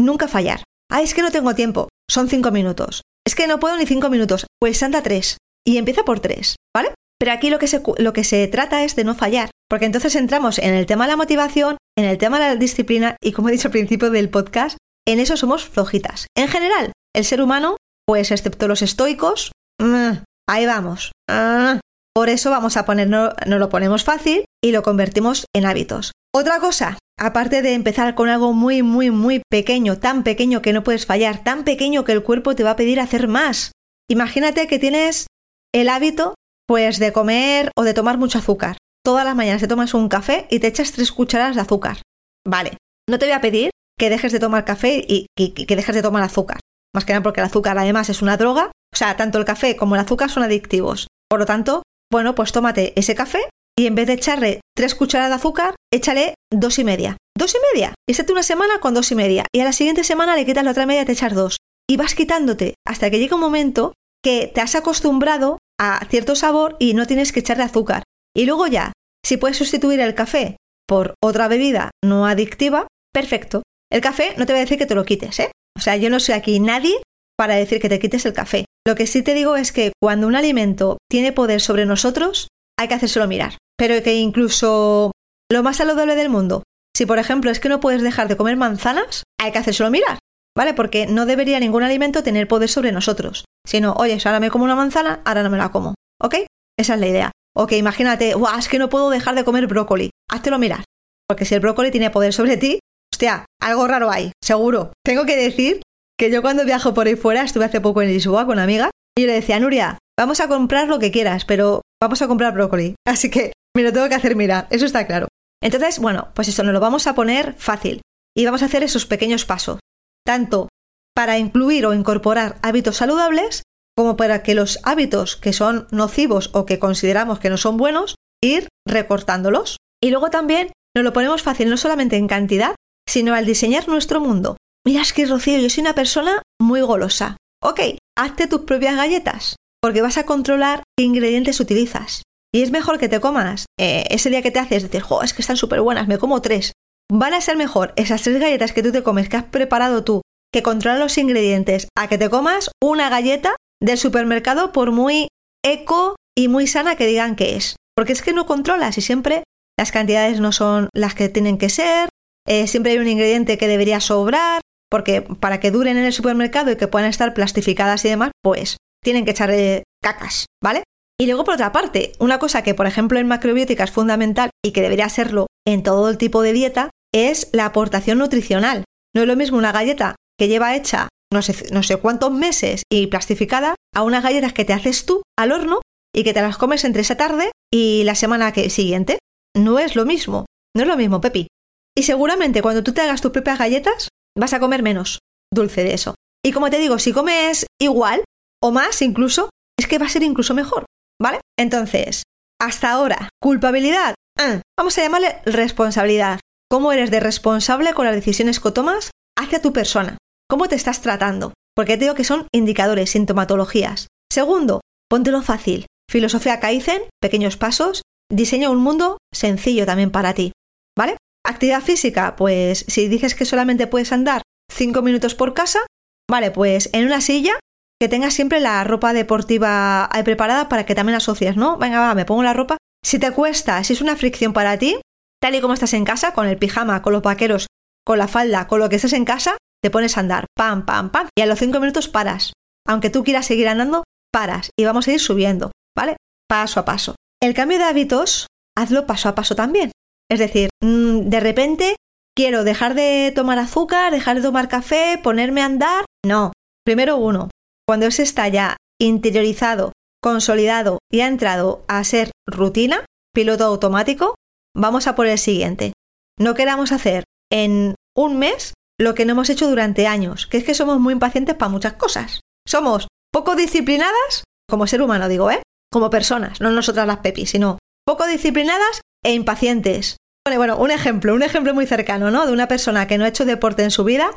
nunca 0.00 0.28
fallar. 0.28 0.62
Ah, 0.90 1.02
es 1.02 1.14
que 1.14 1.22
no 1.22 1.30
tengo 1.30 1.54
tiempo. 1.54 1.88
Son 2.10 2.28
5 2.28 2.50
minutos. 2.50 3.02
Es 3.26 3.34
que 3.34 3.46
no 3.46 3.60
puedo 3.60 3.76
ni 3.76 3.86
5 3.86 4.10
minutos. 4.10 4.46
Pues 4.60 4.82
anda 4.82 5.02
3 5.02 5.38
y 5.66 5.78
empieza 5.78 6.04
por 6.04 6.20
tres, 6.20 6.56
¿vale? 6.74 6.90
Pero 7.18 7.32
aquí 7.32 7.48
lo 7.50 7.58
que, 7.58 7.66
se, 7.66 7.82
lo 7.98 8.12
que 8.12 8.24
se 8.24 8.46
trata 8.48 8.84
es 8.84 8.96
de 8.96 9.04
no 9.04 9.14
fallar, 9.14 9.50
porque 9.68 9.86
entonces 9.86 10.14
entramos 10.14 10.58
en 10.58 10.74
el 10.74 10.86
tema 10.86 11.04
de 11.04 11.12
la 11.12 11.16
motivación, 11.16 11.78
en 11.96 12.04
el 12.04 12.18
tema 12.18 12.38
de 12.38 12.46
la 12.46 12.56
disciplina 12.56 13.16
y 13.22 13.32
como 13.32 13.48
he 13.48 13.52
dicho 13.52 13.68
al 13.68 13.72
principio 13.72 14.10
del 14.10 14.28
podcast, 14.28 14.76
en 15.06 15.20
eso 15.20 15.36
somos 15.36 15.64
flojitas. 15.64 16.26
En 16.36 16.48
general, 16.48 16.92
el 17.14 17.24
ser 17.24 17.40
humano, 17.40 17.76
pues 18.06 18.30
excepto 18.30 18.68
los 18.68 18.82
estoicos, 18.82 19.52
mm, 19.80 20.18
ahí 20.48 20.66
vamos. 20.66 21.12
Ah, 21.28 21.80
por 22.14 22.28
eso 22.28 22.50
vamos 22.50 22.76
a 22.76 22.84
ponernos, 22.84 23.32
no 23.46 23.58
lo 23.58 23.68
ponemos 23.68 24.04
fácil 24.04 24.44
y 24.62 24.72
lo 24.72 24.82
convertimos 24.82 25.46
en 25.54 25.66
hábitos. 25.66 26.12
Otra 26.34 26.58
cosa, 26.60 26.98
aparte 27.18 27.62
de 27.62 27.74
empezar 27.74 28.14
con 28.14 28.28
algo 28.28 28.52
muy, 28.52 28.82
muy, 28.82 29.10
muy 29.10 29.42
pequeño, 29.50 29.98
tan 29.98 30.24
pequeño 30.24 30.62
que 30.62 30.72
no 30.72 30.84
puedes 30.84 31.06
fallar, 31.06 31.44
tan 31.44 31.64
pequeño 31.64 32.04
que 32.04 32.12
el 32.12 32.22
cuerpo 32.22 32.54
te 32.54 32.64
va 32.64 32.70
a 32.70 32.76
pedir 32.76 33.00
hacer 33.00 33.28
más. 33.28 33.72
Imagínate 34.08 34.66
que 34.66 34.78
tienes 34.78 35.26
el 35.72 35.88
hábito, 35.88 36.34
pues, 36.66 36.98
de 36.98 37.12
comer 37.12 37.70
o 37.76 37.82
de 37.82 37.94
tomar 37.94 38.18
mucho 38.18 38.38
azúcar. 38.38 38.76
Todas 39.04 39.24
las 39.24 39.36
mañanas 39.36 39.60
te 39.60 39.68
tomas 39.68 39.92
un 39.92 40.08
café 40.08 40.46
y 40.50 40.60
te 40.60 40.68
echas 40.68 40.92
tres 40.92 41.12
cucharadas 41.12 41.56
de 41.56 41.62
azúcar. 41.62 41.98
Vale, 42.46 42.76
no 43.08 43.18
te 43.18 43.26
voy 43.26 43.32
a 43.32 43.40
pedir 43.40 43.70
que 43.98 44.10
dejes 44.10 44.32
de 44.32 44.40
tomar 44.40 44.64
café 44.64 45.04
y 45.06 45.26
que, 45.36 45.76
dejes 45.76 45.94
de 45.94 46.02
tomar 46.02 46.22
azúcar. 46.22 46.60
Más 46.94 47.04
que 47.04 47.12
nada 47.12 47.22
porque 47.22 47.40
el 47.40 47.46
azúcar 47.46 47.78
además 47.78 48.08
es 48.08 48.22
una 48.22 48.36
droga. 48.36 48.70
O 48.94 48.96
sea, 48.96 49.16
tanto 49.16 49.38
el 49.38 49.44
café 49.44 49.74
como 49.74 49.96
el 49.96 50.00
azúcar 50.00 50.30
son 50.30 50.44
adictivos. 50.44 51.08
Por 51.28 51.40
lo 51.40 51.46
tanto, 51.46 51.82
bueno, 52.12 52.36
pues 52.36 52.52
tómate 52.52 52.92
ese 52.94 53.16
café 53.16 53.40
y 53.76 53.88
en 53.88 53.96
vez 53.96 54.06
de 54.06 54.12
echarle 54.12 54.60
tres 54.76 54.94
cucharadas 54.94 55.30
de 55.30 55.34
azúcar, 55.34 55.74
échale 55.92 56.34
dos 56.52 56.78
y 56.78 56.84
media. 56.84 57.16
Dos 57.36 57.56
y 57.56 57.58
media. 57.74 57.94
Y 58.08 58.12
estate 58.12 58.32
una 58.32 58.44
semana 58.44 58.78
con 58.78 58.94
dos 58.94 59.10
y 59.10 59.16
media. 59.16 59.46
Y 59.52 59.58
a 59.60 59.64
la 59.64 59.72
siguiente 59.72 60.04
semana 60.04 60.36
le 60.36 60.46
quitas 60.46 60.62
la 60.62 60.70
otra 60.70 60.86
media 60.86 61.02
y 61.02 61.06
te 61.06 61.12
echas 61.12 61.34
dos. 61.34 61.56
Y 61.90 61.96
vas 61.96 62.14
quitándote 62.14 62.74
hasta 62.86 63.10
que 63.10 63.18
llega 63.18 63.34
un 63.34 63.40
momento 63.40 63.94
que 64.22 64.46
te 64.46 64.60
has 64.60 64.76
acostumbrado 64.76 65.58
a 65.80 66.06
cierto 66.08 66.36
sabor 66.36 66.76
y 66.78 66.94
no 66.94 67.06
tienes 67.06 67.32
que 67.32 67.40
echarle 67.40 67.64
azúcar. 67.64 68.04
Y 68.32 68.46
luego 68.46 68.68
ya, 68.68 68.92
si 69.24 69.38
puedes 69.38 69.56
sustituir 69.56 69.98
el 69.98 70.14
café 70.14 70.56
por 70.86 71.14
otra 71.20 71.48
bebida 71.48 71.90
no 72.04 72.26
adictiva, 72.26 72.86
perfecto. 73.12 73.62
El 73.90 74.00
café 74.00 74.34
no 74.36 74.46
te 74.46 74.52
voy 74.52 74.58
a 74.58 74.64
decir 74.64 74.78
que 74.78 74.86
te 74.86 74.94
lo 74.94 75.04
quites, 75.04 75.40
¿eh? 75.40 75.50
O 75.76 75.80
sea, 75.80 75.96
yo 75.96 76.10
no 76.10 76.20
soy 76.20 76.36
aquí 76.36 76.60
nadie 76.60 76.94
para 77.36 77.56
decir 77.56 77.80
que 77.80 77.88
te 77.88 77.98
quites 77.98 78.24
el 78.24 78.32
café. 78.32 78.64
Lo 78.86 78.94
que 78.94 79.06
sí 79.06 79.22
te 79.22 79.34
digo 79.34 79.56
es 79.56 79.72
que 79.72 79.92
cuando 80.00 80.26
un 80.26 80.36
alimento 80.36 80.98
tiene 81.10 81.32
poder 81.32 81.60
sobre 81.60 81.86
nosotros, 81.86 82.48
hay 82.78 82.88
que 82.88 82.94
hacérselo 82.94 83.26
mirar. 83.26 83.56
Pero 83.76 84.02
que 84.02 84.14
incluso 84.16 85.12
lo 85.50 85.62
más 85.62 85.76
saludable 85.76 86.14
del 86.16 86.28
mundo, 86.28 86.62
si 86.96 87.06
por 87.06 87.18
ejemplo 87.18 87.50
es 87.50 87.60
que 87.60 87.68
no 87.68 87.80
puedes 87.80 88.02
dejar 88.02 88.28
de 88.28 88.36
comer 88.36 88.56
manzanas, 88.56 89.24
hay 89.40 89.52
que 89.52 89.58
hacérselo 89.58 89.90
mirar. 89.90 90.18
¿vale? 90.56 90.74
Porque 90.74 91.06
no 91.06 91.26
debería 91.26 91.60
ningún 91.60 91.82
alimento 91.82 92.22
tener 92.22 92.48
poder 92.48 92.68
sobre 92.68 92.92
nosotros, 92.92 93.44
sino, 93.66 93.94
oye, 93.94 94.18
si 94.20 94.28
ahora 94.28 94.40
me 94.40 94.50
como 94.50 94.64
una 94.64 94.76
manzana, 94.76 95.20
ahora 95.24 95.42
no 95.42 95.50
me 95.50 95.58
la 95.58 95.70
como, 95.70 95.94
¿ok? 96.20 96.36
Esa 96.78 96.94
es 96.94 97.00
la 97.00 97.06
idea. 97.06 97.30
Ok, 97.56 97.72
imagínate, 97.72 98.34
es 98.58 98.68
que 98.68 98.78
no 98.78 98.88
puedo 98.88 99.10
dejar 99.10 99.34
de 99.34 99.44
comer 99.44 99.66
brócoli. 99.66 100.10
háztelo 100.30 100.58
mirar. 100.58 100.84
Porque 101.28 101.44
si 101.44 101.54
el 101.54 101.60
brócoli 101.60 101.90
tiene 101.90 102.10
poder 102.10 102.32
sobre 102.32 102.56
ti, 102.56 102.80
hostia, 103.12 103.46
algo 103.60 103.86
raro 103.86 104.10
hay, 104.10 104.32
seguro. 104.42 104.92
Tengo 105.04 105.24
que 105.24 105.36
decir 105.36 105.80
que 106.18 106.30
yo 106.30 106.42
cuando 106.42 106.64
viajo 106.64 106.94
por 106.94 107.06
ahí 107.06 107.16
fuera, 107.16 107.42
estuve 107.42 107.64
hace 107.64 107.80
poco 107.80 108.02
en 108.02 108.08
Lisboa 108.08 108.46
con 108.46 108.54
una 108.54 108.64
amiga, 108.64 108.90
y 109.16 109.26
le 109.26 109.32
decía, 109.32 109.60
Nuria, 109.60 109.98
vamos 110.18 110.40
a 110.40 110.48
comprar 110.48 110.88
lo 110.88 110.98
que 110.98 111.10
quieras, 111.10 111.44
pero 111.44 111.82
vamos 112.00 112.22
a 112.22 112.28
comprar 112.28 112.52
brócoli. 112.52 112.94
Así 113.06 113.30
que 113.30 113.52
me 113.76 113.82
lo 113.82 113.92
tengo 113.92 114.08
que 114.08 114.14
hacer 114.14 114.36
mirar, 114.36 114.66
eso 114.70 114.86
está 114.86 115.06
claro. 115.06 115.28
Entonces, 115.62 115.98
bueno, 115.98 116.28
pues 116.34 116.48
eso, 116.48 116.62
nos 116.62 116.74
lo 116.74 116.80
vamos 116.80 117.06
a 117.06 117.14
poner 117.14 117.54
fácil. 117.58 118.02
Y 118.36 118.44
vamos 118.44 118.62
a 118.62 118.66
hacer 118.66 118.82
esos 118.82 119.06
pequeños 119.06 119.44
pasos, 119.44 119.78
tanto 120.26 120.68
para 121.14 121.38
incluir 121.38 121.86
o 121.86 121.94
incorporar 121.94 122.58
hábitos 122.62 122.96
saludables, 122.96 123.62
como 123.96 124.16
para 124.16 124.42
que 124.42 124.54
los 124.54 124.80
hábitos 124.82 125.36
que 125.36 125.52
son 125.52 125.86
nocivos 125.92 126.50
o 126.52 126.66
que 126.66 126.80
consideramos 126.80 127.38
que 127.38 127.50
no 127.50 127.56
son 127.56 127.76
buenos, 127.76 128.16
ir 128.42 128.68
recortándolos. 128.86 129.76
Y 130.02 130.10
luego 130.10 130.30
también 130.30 130.72
nos 130.94 131.04
lo 131.04 131.12
ponemos 131.12 131.42
fácil 131.42 131.70
no 131.70 131.76
solamente 131.76 132.16
en 132.16 132.26
cantidad, 132.26 132.74
sino 133.08 133.34
al 133.34 133.46
diseñar 133.46 133.88
nuestro 133.88 134.20
mundo. 134.20 134.56
Mira, 134.86 135.00
es 135.00 135.14
que 135.14 135.24
Rocío, 135.24 135.58
yo 135.58 135.70
soy 135.70 135.80
una 135.80 135.94
persona 135.94 136.42
muy 136.60 136.82
golosa. 136.82 137.38
Ok, 137.62 137.80
hazte 138.18 138.46
tus 138.46 138.62
propias 138.62 138.96
galletas, 138.96 139.56
porque 139.80 140.02
vas 140.02 140.18
a 140.18 140.26
controlar 140.26 140.82
qué 140.96 141.04
ingredientes 141.04 141.58
utilizas. 141.58 142.22
Y 142.52 142.62
es 142.62 142.70
mejor 142.70 142.98
que 142.98 143.08
te 143.08 143.18
comas 143.18 143.66
eh, 143.80 144.04
ese 144.10 144.28
día 144.28 144.42
que 144.42 144.50
te 144.50 144.58
haces 144.58 144.82
decir, 144.82 145.00
jo, 145.00 145.22
es 145.22 145.32
que 145.32 145.40
están 145.40 145.56
súper 145.56 145.80
buenas, 145.80 146.06
me 146.06 146.18
como 146.18 146.42
tres. 146.42 146.72
Van 147.10 147.32
a 147.32 147.40
ser 147.40 147.56
mejor 147.56 147.94
esas 147.96 148.22
tres 148.22 148.38
galletas 148.38 148.72
que 148.72 148.82
tú 148.82 148.92
te 148.92 149.02
comes, 149.02 149.28
que 149.28 149.38
has 149.38 149.44
preparado 149.44 150.04
tú, 150.04 150.20
que 150.52 150.62
controlan 150.62 151.00
los 151.00 151.16
ingredientes, 151.16 151.88
a 151.96 152.08
que 152.08 152.18
te 152.18 152.28
comas 152.28 152.70
una 152.82 153.08
galleta 153.08 153.56
del 153.82 153.98
supermercado 153.98 154.70
por 154.72 154.92
muy 154.92 155.28
eco 155.64 156.16
y 156.36 156.48
muy 156.48 156.66
sana 156.66 156.96
que 156.96 157.06
digan 157.06 157.36
que 157.36 157.56
es. 157.56 157.76
Porque 157.96 158.12
es 158.12 158.22
que 158.22 158.34
no 158.34 158.46
controlas 158.46 158.98
y 158.98 159.00
siempre 159.00 159.44
las 159.78 159.92
cantidades 159.92 160.40
no 160.40 160.52
son 160.52 160.90
las 160.94 161.14
que 161.14 161.28
tienen 161.30 161.58
que 161.58 161.70
ser, 161.70 162.08
eh, 162.46 162.66
siempre 162.66 162.92
hay 162.92 162.98
un 162.98 163.08
ingrediente 163.08 163.56
que 163.56 163.66
debería 163.66 164.00
sobrar, 164.00 164.60
porque 164.90 165.22
para 165.22 165.60
que 165.60 165.70
duren 165.70 165.96
en 165.96 166.04
el 166.04 166.12
supermercado 166.12 166.70
y 166.70 166.76
que 166.76 166.88
puedan 166.88 167.08
estar 167.08 167.34
plastificadas 167.34 168.04
y 168.04 168.08
demás, 168.08 168.30
pues 168.42 168.76
tienen 169.02 169.24
que 169.24 169.32
echarle 169.32 169.84
cacas, 170.02 170.46
¿vale? 170.62 170.82
Y 171.20 171.26
luego, 171.26 171.44
por 171.44 171.54
otra 171.54 171.72
parte, 171.72 172.12
una 172.18 172.38
cosa 172.38 172.62
que, 172.62 172.74
por 172.74 172.86
ejemplo, 172.86 173.18
en 173.18 173.28
macrobiótica 173.28 173.84
es 173.84 173.92
fundamental 173.92 174.50
y 174.64 174.72
que 174.72 174.82
debería 174.82 175.08
serlo 175.08 175.46
en 175.66 175.82
todo 175.82 176.08
el 176.10 176.18
tipo 176.18 176.42
de 176.42 176.52
dieta 176.52 176.90
es 177.12 177.48
la 177.52 177.66
aportación 177.66 178.18
nutricional. 178.18 178.84
No 179.14 179.22
es 179.22 179.28
lo 179.28 179.36
mismo 179.36 179.58
una 179.58 179.72
galleta 179.72 180.16
que 180.36 180.48
lleva 180.48 180.74
hecha 180.74 181.08
no 181.34 181.42
sé, 181.42 181.72
no 181.72 181.82
sé 181.82 181.96
cuántos 181.96 182.30
meses 182.30 182.84
y 182.90 183.08
plastificada 183.08 183.74
a 183.94 184.02
unas 184.02 184.22
galletas 184.22 184.52
que 184.52 184.64
te 184.64 184.72
haces 184.72 185.04
tú 185.04 185.22
al 185.36 185.52
horno 185.52 185.80
y 186.14 186.24
que 186.24 186.32
te 186.32 186.40
las 186.40 186.56
comes 186.56 186.84
entre 186.84 187.02
esa 187.02 187.16
tarde 187.16 187.50
y 187.72 188.04
la 188.04 188.14
semana 188.14 188.52
que 188.52 188.70
siguiente. 188.70 189.18
No 189.54 189.78
es 189.78 189.96
lo 189.96 190.06
mismo. 190.06 190.46
No 190.74 190.82
es 190.82 190.88
lo 190.88 190.96
mismo, 190.96 191.20
Pepi. 191.20 191.48
Y 191.96 192.04
seguramente 192.04 192.62
cuando 192.62 192.82
tú 192.82 192.92
te 192.92 193.02
hagas 193.02 193.20
tus 193.20 193.32
propias 193.32 193.58
galletas, 193.58 194.08
vas 194.36 194.52
a 194.52 194.60
comer 194.60 194.82
menos 194.82 195.20
dulce 195.52 195.84
de 195.84 195.94
eso. 195.94 196.14
Y 196.44 196.52
como 196.52 196.70
te 196.70 196.78
digo, 196.78 196.98
si 196.98 197.12
comes 197.12 197.66
igual 197.80 198.24
o 198.62 198.70
más 198.70 199.00
incluso, 199.02 199.50
es 199.78 199.86
que 199.86 199.98
va 199.98 200.06
a 200.06 200.10
ser 200.10 200.22
incluso 200.22 200.54
mejor. 200.54 200.84
¿Vale? 201.20 201.40
Entonces, 201.58 202.24
hasta 202.60 202.90
ahora, 202.90 203.28
culpabilidad. 203.40 204.14
Ah, 204.38 204.60
vamos 204.76 204.98
a 204.98 205.02
llamarle 205.02 205.40
responsabilidad. 205.44 206.40
¿Cómo 206.70 206.92
eres 206.92 207.10
de 207.10 207.20
responsable 207.20 207.94
con 207.94 208.04
las 208.04 208.14
decisiones 208.14 208.58
que 208.58 208.72
tomas 208.72 209.10
hacia 209.38 209.62
tu 209.62 209.72
persona? 209.72 210.18
¿Cómo 210.48 210.66
te 210.66 210.74
estás 210.74 211.00
tratando? 211.00 211.52
Porque 211.76 211.96
te 211.96 212.04
digo 212.04 212.14
que 212.14 212.24
son 212.24 212.48
indicadores, 212.52 213.10
sintomatologías. 213.10 214.08
Segundo, 214.32 214.80
póntelo 215.08 215.42
fácil. 215.42 215.86
Filosofía 216.10 216.60
Kaizen, 216.60 217.02
pequeños 217.20 217.56
pasos, 217.56 218.02
diseña 218.30 218.70
un 218.70 218.78
mundo 218.78 219.18
sencillo 219.32 219.86
también 219.86 220.10
para 220.10 220.34
ti. 220.34 220.52
¿Vale? 220.96 221.16
Actividad 221.46 221.82
física, 221.82 222.36
pues 222.36 222.84
si 222.88 223.08
dices 223.08 223.34
que 223.34 223.44
solamente 223.44 223.86
puedes 223.86 224.12
andar 224.12 224.42
5 224.72 225.02
minutos 225.02 225.34
por 225.34 225.52
casa, 225.52 225.80
vale, 226.28 226.50
pues 226.50 226.88
en 226.92 227.04
una 227.04 227.20
silla 227.20 227.52
que 228.00 228.08
tengas 228.08 228.34
siempre 228.34 228.60
la 228.60 228.82
ropa 228.84 229.12
deportiva 229.12 230.08
preparada 230.24 230.68
para 230.68 230.86
que 230.86 230.94
también 230.94 231.16
asocies, 231.16 231.56
¿no? 231.56 231.76
Venga, 231.76 232.00
va, 232.00 232.14
me 232.14 232.24
pongo 232.24 232.42
la 232.42 232.54
ropa. 232.54 232.78
Si 233.04 233.18
te 233.18 233.30
cuesta, 233.30 233.84
si 233.84 233.92
es 233.92 234.00
una 234.00 234.16
fricción 234.16 234.52
para 234.52 234.78
ti, 234.78 234.98
tal 235.40 235.54
y 235.54 235.60
como 235.60 235.74
estás 235.74 235.92
en 235.92 236.04
casa, 236.04 236.32
con 236.32 236.46
el 236.46 236.56
pijama, 236.56 237.02
con 237.02 237.12
los 237.12 237.22
vaqueros, 237.22 237.66
con 238.04 238.18
la 238.18 238.28
falda, 238.28 238.66
con 238.66 238.80
lo 238.80 238.88
que 238.88 238.96
estés 238.96 239.12
en 239.12 239.26
casa, 239.26 239.58
te 239.82 239.90
pones 239.90 240.16
a 240.16 240.20
andar, 240.20 240.46
pam, 240.56 240.86
pam, 240.86 241.10
pam, 241.10 241.28
y 241.36 241.42
a 241.42 241.46
los 241.46 241.58
5 241.58 241.78
minutos 241.78 242.08
paras. 242.08 242.54
Aunque 242.86 243.10
tú 243.10 243.22
quieras 243.22 243.46
seguir 243.46 243.68
andando, 243.68 244.04
paras 244.32 244.70
y 244.78 244.84
vamos 244.84 245.06
a 245.06 245.12
ir 245.12 245.20
subiendo, 245.20 245.70
¿vale? 245.94 246.16
Paso 246.48 246.80
a 246.80 246.84
paso. 246.86 247.14
El 247.42 247.52
cambio 247.52 247.78
de 247.78 247.84
hábitos, 247.84 248.46
hazlo 248.76 249.06
paso 249.06 249.28
a 249.28 249.34
paso 249.34 249.54
también. 249.54 249.92
Es 250.30 250.38
decir, 250.38 250.70
mm, 250.82 251.28
de 251.28 251.40
repente 251.40 251.96
quiero 252.36 252.64
dejar 252.64 252.94
de 252.94 253.32
tomar 253.34 253.58
azúcar, 253.58 254.12
dejar 254.12 254.36
de 254.36 254.42
tomar 254.42 254.68
café, 254.68 255.20
ponerme 255.22 255.62
a 255.62 255.66
andar. 255.66 256.04
No. 256.24 256.52
Primero 256.84 257.16
uno. 257.16 257.50
Cuando 257.86 258.06
ese 258.06 258.22
está 258.22 258.48
ya 258.48 258.76
interiorizado, 259.00 259.92
consolidado 260.22 260.98
y 261.10 261.20
ha 261.20 261.26
entrado 261.26 261.84
a 261.88 262.02
ser 262.04 262.30
rutina, 262.46 263.04
piloto 263.34 263.64
automático, 263.64 264.34
vamos 264.74 265.06
a 265.06 265.14
por 265.14 265.26
el 265.26 265.38
siguiente. 265.38 265.92
No 266.38 266.54
queramos 266.54 266.92
hacer 266.92 267.24
en 267.50 267.94
un 268.16 268.38
mes 268.38 268.74
lo 268.98 269.14
que 269.14 269.24
no 269.24 269.32
hemos 269.32 269.50
hecho 269.50 269.68
durante 269.68 270.06
años, 270.06 270.46
que 270.46 270.56
es 270.56 270.64
que 270.64 270.74
somos 270.74 271.00
muy 271.00 271.12
impacientes 271.12 271.56
para 271.56 271.68
muchas 271.68 271.94
cosas. 271.94 272.40
Somos 272.66 273.08
poco 273.32 273.56
disciplinadas, 273.56 274.44
como 274.68 274.86
ser 274.86 275.02
humano 275.02 275.28
digo, 275.28 275.50
¿eh? 275.50 275.62
Como 275.92 276.10
personas, 276.10 276.60
no 276.60 276.70
nosotras 276.70 277.06
las 277.06 277.18
pepis, 277.18 277.50
sino 277.50 277.78
poco 278.06 278.26
disciplinadas 278.26 279.02
e 279.24 279.32
impacientes. 279.32 280.16
Bueno, 280.46 280.58
bueno, 280.58 280.76
un 280.76 280.90
ejemplo, 280.90 281.34
un 281.34 281.42
ejemplo 281.42 281.74
muy 281.74 281.86
cercano, 281.86 282.30
¿no? 282.30 282.46
De 282.46 282.52
una 282.52 282.68
persona 282.68 283.06
que 283.06 283.18
no 283.18 283.24
ha 283.24 283.28
hecho 283.28 283.44
deporte 283.44 283.82
en 283.82 283.90
su 283.90 284.04
vida, 284.04 284.30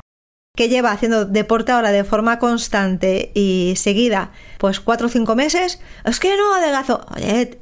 que 0.56 0.70
lleva 0.70 0.92
haciendo 0.92 1.26
deporte 1.26 1.72
ahora 1.72 1.92
de 1.92 2.04
forma 2.04 2.40
constante 2.40 3.32
y 3.36 3.76
seguida, 3.78 4.32
pues 4.58 4.80
cuatro 4.80 5.08
o 5.08 5.10
cinco 5.10 5.36
meses, 5.36 5.80
es 6.04 6.20
que 6.20 6.36
no 6.36 6.56
adelgazo. 6.56 7.06
Oye, 7.16 7.60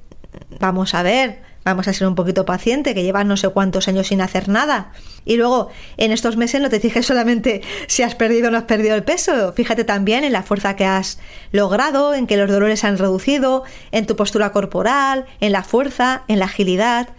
vamos 0.60 0.94
a 0.94 1.03
ver, 1.03 1.41
vamos 1.65 1.88
a 1.88 1.94
ser 1.94 2.08
un 2.08 2.15
poquito 2.15 2.46
paciente, 2.46 2.94
que 2.94 3.03
llevas 3.03 3.25
no 3.25 3.36
sé 3.36 3.50
cuántos 3.50 3.88
años 3.88 4.08
sin 4.08 4.22
hacer 4.22 4.48
nada. 4.48 4.94
Y 5.25 5.38
luego, 5.38 5.70
en 5.98 6.12
estos 6.12 6.38
meses 6.38 6.62
no 6.62 6.70
te 6.70 6.79
fijes 6.79 7.05
solamente 7.08 7.62
si 7.88 8.03
has 8.03 8.15
perdido 8.15 8.48
o 8.48 8.51
no 8.51 8.58
has 8.58 8.63
perdido 8.63 8.96
el 8.96 9.03
peso, 9.03 9.53
fíjate 9.53 9.84
también 9.84 10.24
en 10.24 10.32
la 10.32 10.44
fuerza 10.44 10.75
que 10.75 10.86
has 10.86 11.20
logrado, 11.51 12.13
en 12.13 12.27
que 12.27 12.38
los 12.38 12.50
dolores 12.50 12.84
han 12.84 12.98
reducido, 12.98 13.63
en 13.91 14.05
tu 14.05 14.15
postura 14.15 14.51
corporal, 14.51 15.25
en 15.41 15.51
la 15.51 15.63
fuerza, 15.63 16.24
en 16.27 16.39
la 16.39 16.46
agilidad. 16.46 17.10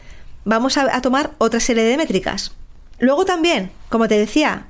Vamos 0.45 0.79
a, 0.79 1.01
tomar 1.03 1.33
otra 1.39 1.61
serie 1.61 1.83
de 1.83 1.97
métricas. 1.97 2.53
Luego 2.99 3.25
también, 3.25 3.71
como 3.89 4.09
te 4.09 4.17
decía, 4.17 4.67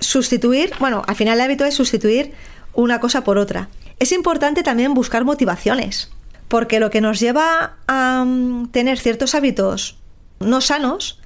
sustituir, 0.00 0.72
bueno, 0.80 1.02
al 1.06 1.16
final 1.16 1.38
el 1.38 1.44
hábito 1.44 1.64
es 1.64 1.74
sustituir 1.74 2.32
una 2.74 3.00
cosa 3.00 3.24
por 3.24 3.38
otra. 3.38 3.68
Es 3.98 4.12
importante 4.12 4.62
también 4.62 4.94
buscar 4.94 5.24
motivaciones 5.24 6.10
porque 6.50 6.80
lo 6.80 6.90
que 6.90 7.00
nos 7.00 7.20
lleva 7.20 7.76
a 7.86 8.24
mm, 8.26 8.70
tener 8.72 8.98
ciertos 8.98 9.36
hábitos 9.36 9.98
no 10.40 10.60
sanos 10.60 11.19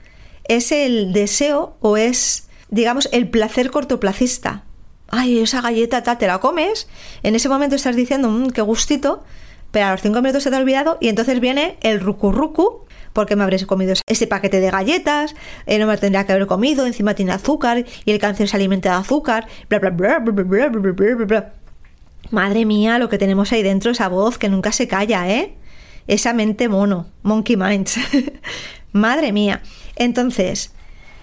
es 0.48 0.72
el 0.72 1.12
deseo 1.12 1.76
o 1.80 1.96
es, 1.96 2.48
digamos, 2.68 3.08
el 3.12 3.28
placer 3.28 3.70
cortoplacista. 3.70 4.64
Ay, 5.08 5.40
esa 5.40 5.60
galleta 5.60 6.02
te 6.02 6.26
la 6.26 6.38
comes, 6.38 6.88
en 7.22 7.34
ese 7.34 7.48
momento 7.48 7.76
estás 7.76 7.96
diciendo, 7.96 8.30
mmm, 8.30 8.50
qué 8.50 8.62
gustito, 8.62 9.22
pero 9.70 9.86
a 9.86 9.92
los 9.92 10.02
cinco 10.02 10.20
minutos 10.22 10.42
se 10.42 10.50
te 10.50 10.56
ha 10.56 10.58
olvidado 10.58 10.98
y 11.00 11.08
entonces 11.08 11.40
viene 11.40 11.76
el 11.82 12.00
rucu 12.00 12.84
porque 13.12 13.36
me 13.36 13.44
habréis 13.44 13.64
comido 13.64 13.94
ese 14.06 14.26
paquete 14.26 14.60
de 14.60 14.70
galletas, 14.70 15.34
eh, 15.66 15.78
no 15.78 15.86
me 15.86 15.96
tendría 15.96 16.26
que 16.26 16.32
haber 16.32 16.46
comido, 16.46 16.84
encima 16.84 17.14
tiene 17.14 17.32
azúcar 17.32 17.84
y 18.04 18.10
el 18.10 18.18
cáncer 18.18 18.48
se 18.48 18.56
alimenta 18.56 18.90
de 18.90 18.96
azúcar, 18.96 19.46
bla 19.68 19.78
bla 19.78 19.90
bla 19.90 20.18
bla 20.18 20.32
bla 20.32 20.42
bla 20.42 20.92
bla 20.92 21.14
bla 21.14 21.24
bla. 21.24 21.52
Madre 22.30 22.64
mía, 22.64 22.98
lo 22.98 23.08
que 23.08 23.18
tenemos 23.18 23.52
ahí 23.52 23.62
dentro, 23.62 23.92
esa 23.92 24.08
voz 24.08 24.36
que 24.36 24.48
nunca 24.48 24.72
se 24.72 24.88
calla, 24.88 25.30
¿eh? 25.30 25.54
Esa 26.06 26.32
mente 26.32 26.68
mono, 26.68 27.06
monkey 27.22 27.56
minds. 27.56 27.98
Madre 28.92 29.32
mía. 29.32 29.62
Entonces, 29.96 30.72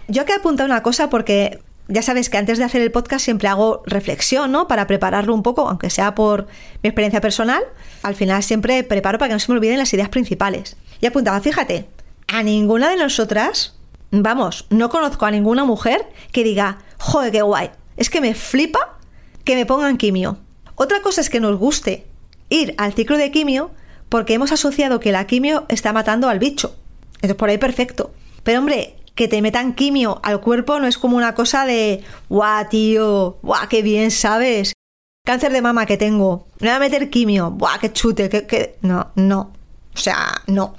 yo 0.07 0.25
que 0.25 0.33
he 0.33 0.35
apuntado 0.35 0.67
una 0.67 0.83
cosa 0.83 1.09
porque 1.09 1.59
ya 1.87 2.01
sabes 2.01 2.29
que 2.29 2.37
antes 2.37 2.57
de 2.57 2.63
hacer 2.63 2.81
el 2.81 2.91
podcast 2.91 3.25
siempre 3.25 3.47
hago 3.47 3.83
reflexión, 3.85 4.51
¿no? 4.51 4.67
Para 4.67 4.87
prepararlo 4.87 5.33
un 5.33 5.43
poco, 5.43 5.67
aunque 5.67 5.89
sea 5.89 6.15
por 6.15 6.47
mi 6.83 6.89
experiencia 6.89 7.21
personal, 7.21 7.63
al 8.03 8.15
final 8.15 8.43
siempre 8.43 8.83
preparo 8.83 9.17
para 9.17 9.29
que 9.29 9.33
no 9.33 9.39
se 9.39 9.51
me 9.51 9.57
olviden 9.57 9.77
las 9.77 9.93
ideas 9.93 10.09
principales. 10.09 10.77
Y 11.01 11.05
apuntaba, 11.05 11.39
fíjate, 11.41 11.87
a 12.27 12.43
ninguna 12.43 12.89
de 12.89 12.97
nosotras, 12.97 13.75
vamos, 14.11 14.67
no 14.69 14.89
conozco 14.89 15.25
a 15.25 15.31
ninguna 15.31 15.65
mujer 15.65 16.07
que 16.31 16.43
diga, 16.43 16.79
joder, 16.97 17.31
qué 17.31 17.41
guay, 17.41 17.71
es 17.97 18.09
que 18.09 18.21
me 18.21 18.35
flipa 18.35 18.97
que 19.43 19.55
me 19.55 19.65
pongan 19.65 19.97
quimio. 19.97 20.37
Otra 20.75 21.01
cosa 21.01 21.21
es 21.21 21.29
que 21.29 21.39
nos 21.39 21.57
guste 21.57 22.05
ir 22.49 22.73
al 22.77 22.93
ciclo 22.93 23.17
de 23.17 23.31
quimio 23.31 23.71
porque 24.09 24.33
hemos 24.33 24.51
asociado 24.51 24.99
que 24.99 25.11
la 25.11 25.27
quimio 25.27 25.65
está 25.67 25.93
matando 25.93 26.29
al 26.29 26.39
bicho. 26.39 26.75
Entonces 27.15 27.35
por 27.35 27.49
ahí 27.49 27.57
perfecto. 27.57 28.11
Pero 28.43 28.59
hombre, 28.59 28.95
que 29.15 29.27
te 29.27 29.41
metan 29.41 29.75
quimio 29.75 30.19
al 30.23 30.41
cuerpo 30.41 30.79
no 30.79 30.87
es 30.87 30.97
como 30.97 31.17
una 31.17 31.35
cosa 31.35 31.65
de, 31.65 32.03
guau, 32.29 32.67
tío, 32.69 33.37
guau, 33.41 33.67
qué 33.69 33.81
bien 33.81 34.11
sabes. 34.11 34.73
Cáncer 35.25 35.51
de 35.51 35.61
mama 35.61 35.85
que 35.85 35.97
tengo. 35.97 36.47
Me 36.59 36.69
voy 36.69 36.75
a 36.75 36.79
meter 36.79 37.09
quimio. 37.09 37.51
Buah, 37.51 37.77
qué 37.79 37.93
chute, 37.93 38.29
que, 38.29 38.77
No, 38.81 39.11
no. 39.15 39.53
O 39.93 39.97
sea, 39.97 40.41
no. 40.47 40.73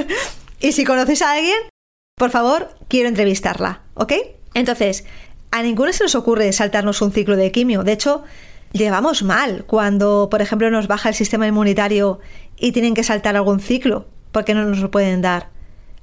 y 0.60 0.72
si 0.72 0.84
conoces 0.84 1.20
a 1.22 1.32
alguien, 1.32 1.58
Por 2.16 2.30
favor, 2.30 2.70
quiero 2.86 3.08
entrevistarla, 3.08 3.80
¿ok? 3.94 4.12
Entonces, 4.54 5.04
a 5.50 5.62
ninguno 5.62 5.92
se 5.92 6.04
nos 6.04 6.14
ocurre 6.14 6.52
saltarnos 6.52 7.02
un 7.02 7.12
ciclo 7.12 7.36
de 7.36 7.50
quimio. 7.50 7.82
De 7.82 7.92
hecho, 7.92 8.22
llevamos 8.72 9.24
mal 9.24 9.64
cuando, 9.66 10.28
por 10.30 10.40
ejemplo, 10.40 10.70
nos 10.70 10.86
baja 10.86 11.08
el 11.08 11.14
sistema 11.16 11.46
inmunitario 11.46 12.20
y 12.56 12.70
tienen 12.72 12.94
que 12.94 13.02
saltar 13.02 13.34
algún 13.34 13.58
ciclo, 13.58 14.06
porque 14.30 14.54
no 14.54 14.64
nos 14.64 14.78
lo 14.78 14.92
pueden 14.92 15.22
dar. 15.22 15.50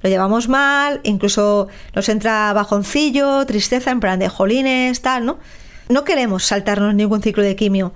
Lo 0.02 0.10
llevamos 0.10 0.48
mal, 0.48 1.00
incluso 1.04 1.68
nos 1.94 2.08
entra 2.08 2.52
bajoncillo, 2.52 3.44
tristeza, 3.46 3.90
en 3.90 4.00
plan 4.00 4.18
de 4.18 4.28
jolines, 4.28 5.00
tal, 5.00 5.24
¿no? 5.24 5.38
No 5.88 6.04
queremos 6.04 6.44
saltarnos 6.44 6.94
ningún 6.94 7.22
ciclo 7.22 7.42
de 7.42 7.56
quimio. 7.56 7.92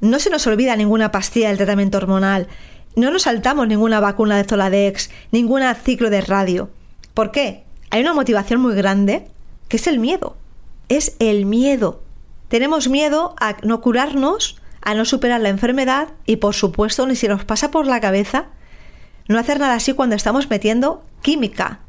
No 0.00 0.18
se 0.18 0.30
nos 0.30 0.46
olvida 0.46 0.76
ninguna 0.76 1.10
pastilla 1.10 1.48
del 1.48 1.56
tratamiento 1.56 1.98
hormonal. 1.98 2.46
No 2.94 3.10
nos 3.10 3.22
saltamos 3.22 3.66
ninguna 3.66 4.00
vacuna 4.00 4.36
de 4.36 4.44
Zoladex, 4.44 5.10
ningún 5.32 5.62
ciclo 5.82 6.10
de 6.10 6.20
radio. 6.20 6.70
¿Por 7.14 7.32
qué? 7.32 7.64
Hay 7.90 8.00
una 8.02 8.14
motivación 8.14 8.60
muy 8.60 8.74
grande 8.74 9.26
que 9.68 9.78
es 9.78 9.86
el 9.86 9.98
miedo. 9.98 10.36
Es 10.88 11.16
el 11.18 11.46
miedo. 11.46 12.02
Tenemos 12.48 12.88
miedo 12.88 13.34
a 13.40 13.56
no 13.62 13.80
curarnos, 13.80 14.60
a 14.80 14.94
no 14.94 15.04
superar 15.04 15.40
la 15.40 15.48
enfermedad 15.48 16.08
y 16.24 16.36
por 16.36 16.54
supuesto 16.54 17.06
ni 17.06 17.16
si 17.16 17.28
nos 17.28 17.44
pasa 17.44 17.70
por 17.70 17.86
la 17.86 18.00
cabeza 18.00 18.46
no 19.28 19.38
hacer 19.38 19.60
nada 19.60 19.74
así 19.74 19.92
cuando 19.92 20.16
estamos 20.16 20.48
metiendo 20.48 21.02
química, 21.28 21.80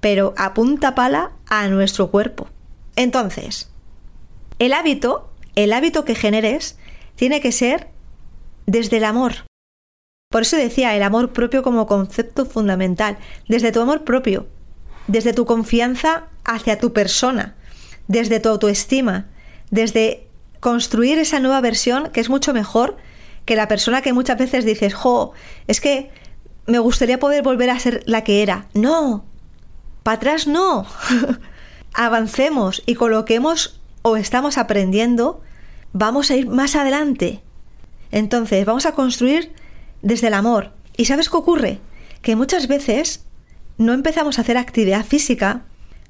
pero 0.00 0.34
a 0.36 0.52
punta 0.52 0.96
pala 0.96 1.30
a 1.46 1.68
nuestro 1.68 2.10
cuerpo. 2.10 2.48
Entonces, 2.96 3.70
el 4.58 4.72
hábito, 4.72 5.30
el 5.54 5.72
hábito 5.72 6.04
que 6.04 6.16
generes, 6.16 6.76
tiene 7.14 7.40
que 7.40 7.52
ser 7.52 7.86
desde 8.66 8.96
el 8.96 9.04
amor. 9.04 9.44
Por 10.28 10.42
eso 10.42 10.56
decía 10.56 10.96
el 10.96 11.04
amor 11.04 11.32
propio 11.32 11.62
como 11.62 11.86
concepto 11.86 12.46
fundamental, 12.46 13.16
desde 13.46 13.70
tu 13.70 13.80
amor 13.80 14.02
propio, 14.02 14.48
desde 15.06 15.34
tu 15.34 15.46
confianza 15.46 16.26
hacia 16.44 16.80
tu 16.80 16.92
persona, 16.92 17.54
desde 18.08 18.40
tu 18.40 18.48
autoestima, 18.48 19.28
desde 19.70 20.26
construir 20.58 21.20
esa 21.20 21.38
nueva 21.38 21.60
versión 21.60 22.10
que 22.10 22.18
es 22.18 22.28
mucho 22.28 22.52
mejor 22.52 22.96
que 23.44 23.54
la 23.54 23.68
persona 23.68 24.02
que 24.02 24.12
muchas 24.12 24.36
veces 24.36 24.64
dices, 24.64 24.94
jo, 24.94 25.32
es 25.68 25.80
que 25.80 26.10
me 26.70 26.78
gustaría 26.78 27.18
poder 27.18 27.42
volver 27.42 27.70
a 27.70 27.78
ser 27.78 28.02
la 28.06 28.24
que 28.24 28.42
era. 28.42 28.66
No, 28.74 29.24
para 30.02 30.16
atrás 30.16 30.46
no. 30.46 30.86
Avancemos 31.94 32.82
y 32.86 32.94
coloquemos 32.94 33.80
o 34.02 34.16
estamos 34.16 34.56
aprendiendo 34.56 35.42
vamos 35.92 36.30
a 36.30 36.36
ir 36.36 36.48
más 36.48 36.76
adelante. 36.76 37.42
Entonces, 38.10 38.64
vamos 38.64 38.86
a 38.86 38.92
construir 38.92 39.52
desde 40.02 40.28
el 40.28 40.34
amor. 40.34 40.72
¿Y 40.96 41.06
sabes 41.06 41.28
qué 41.28 41.36
ocurre? 41.36 41.80
Que 42.22 42.36
muchas 42.36 42.68
veces 42.68 43.24
no 43.78 43.92
empezamos 43.92 44.38
a 44.38 44.42
hacer 44.42 44.56
actividad 44.56 45.04
física, 45.04 45.62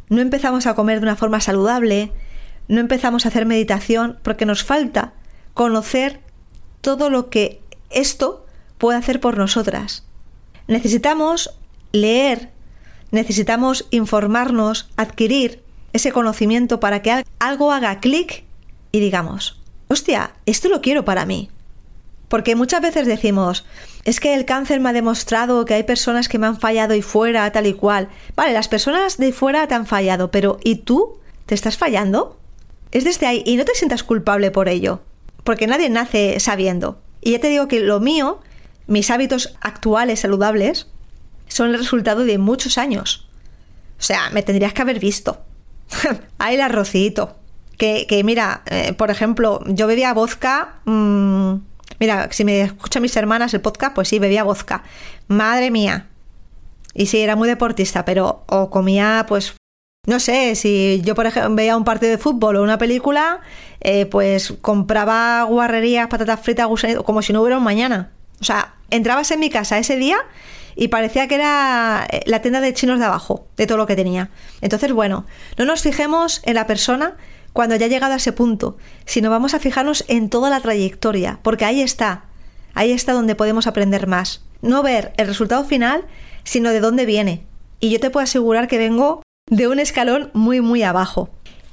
no 0.09 0.21
empezamos 0.21 0.67
a 0.67 0.75
comer 0.75 1.01
de 1.01 1.07
una 1.07 1.17
forma 1.17 1.41
saludable, 1.41 2.13
no 2.69 2.81
empezamos 2.81 3.25
a 3.25 3.29
hacer 3.29 3.47
meditación 3.47 4.19
porque 4.23 4.47
nos 4.47 4.65
falta 4.65 5.13
conocer 5.55 6.21
todo 6.81 7.11
lo 7.11 7.31
que 7.31 7.61
esto 7.91 8.47
puede 8.79 8.99
hacer 8.99 9.21
por 9.21 9.39
nosotras. 9.39 10.05
Necesitamos 10.71 11.51
leer, 11.91 12.51
necesitamos 13.11 13.89
informarnos, 13.91 14.89
adquirir 14.97 15.65
ese 15.93 16.13
conocimiento 16.13 16.79
para 16.79 17.03
que 17.03 17.25
algo 17.41 17.73
haga 17.73 17.99
clic 17.99 18.45
y 18.93 19.01
digamos, 19.01 19.61
hostia, 19.89 20.31
esto 20.47 20.69
lo 20.69 20.81
quiero 20.81 21.05
para 21.05 21.27
mí. 21.27 21.51
Porque 22.29 22.55
muchas 22.55 22.83
veces 22.83 23.09
decimos, 23.09 23.67
es 24.05 24.21
que 24.21 24.33
el 24.33 24.45
cáncer 24.45 24.79
me 24.79 24.91
ha 24.91 24.93
demostrado 24.93 25.65
que 25.65 25.75
hay 25.75 25.83
personas 25.83 26.29
que 26.29 26.39
me 26.39 26.47
han 26.47 26.61
fallado 26.61 26.95
y 26.95 27.03
fuera, 27.03 27.51
tal 27.51 27.67
y 27.67 27.73
cual. 27.73 28.09
Vale, 28.37 28.53
las 28.53 28.69
personas 28.69 29.19
de 29.19 29.33
fuera 29.33 29.67
te 29.67 29.75
han 29.75 29.87
fallado, 29.87 30.31
pero 30.31 30.61
¿y 30.63 30.77
tú? 30.77 31.19
¿Te 31.47 31.57
estás 31.57 31.79
fallando? 31.79 32.37
Es 32.93 33.03
desde 33.03 33.27
ahí 33.27 33.43
y 33.45 33.57
no 33.57 33.65
te 33.65 33.75
sientas 33.75 34.05
culpable 34.05 34.53
por 34.53 34.69
ello, 34.69 35.01
porque 35.43 35.67
nadie 35.67 35.91
nace 35.91 36.39
sabiendo. 36.39 37.01
Y 37.21 37.33
ya 37.33 37.41
te 37.41 37.49
digo 37.49 37.67
que 37.67 37.81
lo 37.81 37.99
mío, 37.99 38.39
mis 38.91 39.11
hábitos 39.11 39.55
actuales 39.61 40.21
saludables, 40.21 40.89
son 41.47 41.71
el 41.71 41.79
resultado 41.79 42.25
de 42.25 42.39
muchos 42.39 42.77
años. 42.77 43.29
O 43.99 44.03
sea, 44.03 44.31
me 44.31 44.43
tendrías 44.43 44.73
que 44.73 44.83
haber 44.83 44.99
visto. 44.99 45.43
Ahí 46.39 46.57
el 46.57 46.61
arrocito. 46.61 47.37
Que, 47.79 48.21
mira, 48.25 48.63
eh, 48.67 48.93
por 48.93 49.11
ejemplo, 49.11 49.63
yo 49.67 49.87
bebía 49.87 50.13
vodka. 50.13 50.81
Mmm, 50.87 51.55
mira, 52.01 52.29
si 52.33 52.45
me 52.45 52.61
escuchan 52.63 53.01
mis 53.01 53.17
hermanas 53.17 53.55
el 53.55 53.61
podcast, 53.61 53.95
pues 53.95 54.09
sí, 54.09 54.19
bebía 54.19 54.43
vodka. 54.43 54.83
Madre 55.29 55.71
mía. 55.71 56.09
Y 56.93 57.07
sí, 57.07 57.21
era 57.21 57.37
muy 57.37 57.49
deportista, 57.49 58.05
pero 58.05 58.43
o 58.49 58.71
comía, 58.71 59.25
pues, 59.29 59.55
no 60.07 60.19
sé, 60.19 60.57
si 60.57 61.01
yo, 61.05 61.15
por 61.15 61.27
ejemplo, 61.27 61.55
veía 61.55 61.77
un 61.77 61.85
partido 61.85 62.11
de 62.11 62.19
fútbol 62.19 62.57
o 62.57 62.63
una 62.65 62.77
película, 62.77 63.41
eh, 63.81 64.07
pues 64.07 64.53
compraba 64.61 65.45
guarrerías, 65.45 66.09
patatas 66.09 66.41
fritas, 66.41 66.67
como 67.05 67.23
si 67.23 67.33
no 67.33 67.41
hubiera 67.41 67.57
un 67.57 67.65
mañana. 67.65 68.11
O 68.41 68.45
sea, 68.45 68.75
entrabas 68.91 69.31
en 69.31 69.41
mi 69.41 69.51
casa 69.51 69.79
ese 69.79 69.97
día 69.97 70.19
y 70.77 70.89
parecía 70.89 71.29
que 71.29 71.35
era 71.35 72.07
eh, 72.11 72.23
la 72.27 72.41
tienda 72.41 72.61
de 72.61 72.73
chinos 72.73 72.99
de 72.99 73.05
abajo, 73.05 73.47
de 73.57 73.67
todo 73.67 73.79
lo 73.79 73.87
que 73.87 73.97
tenía. 73.97 74.31
Entonces, 74.61 74.93
bueno, 74.93 75.27
no 75.57 75.65
nos 75.65 75.83
fijemos 75.83 76.41
en 76.45 76.55
la 76.55 76.67
persona, 76.67 77.17
cuando 77.53 77.75
haya 77.75 77.89
llegado 77.89 78.13
a 78.13 78.17
ese 78.17 78.33
punto, 78.33 78.77
sino 79.07 79.31
vamos 79.31 79.55
a 79.55 79.59
fijarnos 79.59 80.05
en 80.09 80.31
toda 80.31 80.51
la 80.51 80.61
trayectoria, 80.61 81.41
porque 81.43 81.65
ahí 81.65 81.81
está, 81.81 82.25
ahí 82.75 82.93
está 82.93 83.13
donde 83.13 83.35
podemos 83.35 83.67
aprender 83.67 84.07
más. 84.07 84.45
No 84.63 84.83
ver 84.83 85.13
el 85.17 85.27
resultado 85.27 85.65
final, 85.65 86.05
sino 86.45 86.71
de 86.71 86.81
dónde 86.81 87.07
viene. 87.07 87.45
Y 87.81 87.91
yo 87.91 87.99
te 87.99 88.11
puedo 88.11 88.25
asegurar 88.25 88.69
que 88.69 88.79
vengo 88.79 89.23
de 89.51 89.69
un 89.69 89.81
escalón 89.81 90.31
muy, 90.33 90.61
muy 90.61 90.83
abajo. 90.83 91.31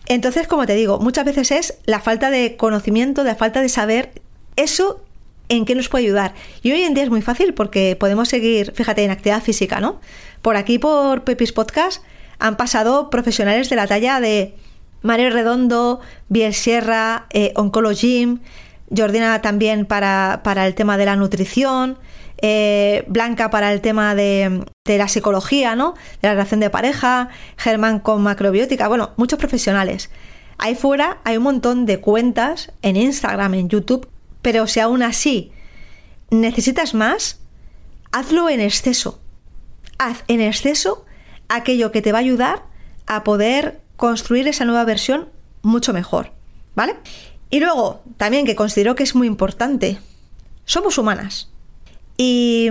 Entonces, 0.07 0.47
como 0.47 0.65
te 0.65 0.73
digo, 0.73 0.99
muchas 0.99 1.25
veces 1.25 1.51
es 1.51 1.77
la 1.85 1.99
falta 1.99 2.31
de 2.31 2.55
conocimiento, 2.55 3.23
la 3.23 3.35
falta 3.35 3.61
de 3.61 3.69
saber 3.69 4.21
eso 4.55 5.03
en 5.49 5.65
qué 5.65 5.75
nos 5.75 5.89
puede 5.89 6.05
ayudar. 6.05 6.33
Y 6.61 6.71
hoy 6.71 6.81
en 6.81 6.93
día 6.93 7.03
es 7.03 7.09
muy 7.09 7.21
fácil 7.21 7.53
porque 7.53 7.95
podemos 7.95 8.29
seguir, 8.29 8.73
fíjate, 8.73 9.03
en 9.03 9.11
actividad 9.11 9.41
física, 9.41 9.79
¿no? 9.79 9.99
Por 10.41 10.57
aquí, 10.57 10.79
por 10.79 11.23
Pepis 11.23 11.51
Podcast, 11.51 12.03
han 12.39 12.57
pasado 12.57 13.09
profesionales 13.09 13.69
de 13.69 13.75
la 13.75 13.87
talla 13.87 14.19
de 14.19 14.55
Mario 15.01 15.29
Redondo, 15.29 15.99
Biel 16.29 16.53
Sierra, 16.53 17.27
eh, 17.31 17.53
Oncologym, 17.55 18.39
Jordina 18.95 19.41
también 19.41 19.85
para, 19.85 20.41
el 20.65 20.75
tema 20.75 20.97
de 20.97 21.05
la 21.05 21.15
nutrición, 21.15 21.97
eh, 22.41 23.03
Blanca 23.07 23.49
para 23.49 23.73
el 23.73 23.81
tema 23.81 24.15
de, 24.15 24.63
la 24.85 25.07
psicología, 25.07 25.75
¿no? 25.75 25.93
De 26.21 26.27
la 26.27 26.33
relación 26.33 26.59
de 26.59 26.69
pareja, 26.69 27.29
Germán 27.57 27.99
con 27.99 28.21
macrobiótica, 28.21 28.87
bueno, 28.87 29.11
muchos 29.17 29.39
profesionales. 29.39 30.09
Ahí 30.57 30.75
fuera 30.75 31.19
hay 31.23 31.37
un 31.37 31.43
montón 31.43 31.85
de 31.85 31.99
cuentas 31.99 32.71
en 32.81 32.95
Instagram, 32.95 33.53
en 33.53 33.69
YouTube, 33.69 34.07
pero 34.47 34.65
si 34.65 34.79
aún 34.79 35.03
así 35.03 35.51
necesitas 36.29 36.93
más, 36.93 37.41
hazlo 38.13 38.47
en 38.47 38.61
exceso. 38.61 39.19
Haz 39.97 40.23
en 40.29 40.39
exceso 40.39 41.05
aquello 41.49 41.91
que 41.91 42.01
te 42.01 42.13
va 42.13 42.19
a 42.19 42.21
ayudar 42.21 42.63
a 43.07 43.25
poder 43.25 43.81
construir 43.97 44.47
esa 44.47 44.63
nueva 44.63 44.85
versión 44.85 45.27
mucho 45.63 45.91
mejor, 45.91 46.31
¿vale? 46.75 46.95
Y 47.49 47.59
luego, 47.59 48.03
también 48.15 48.45
que 48.45 48.55
considero 48.55 48.95
que 48.95 49.03
es 49.03 49.15
muy 49.15 49.27
importante, 49.27 49.99
somos 50.63 50.97
humanas. 50.97 51.51
Y 52.15 52.69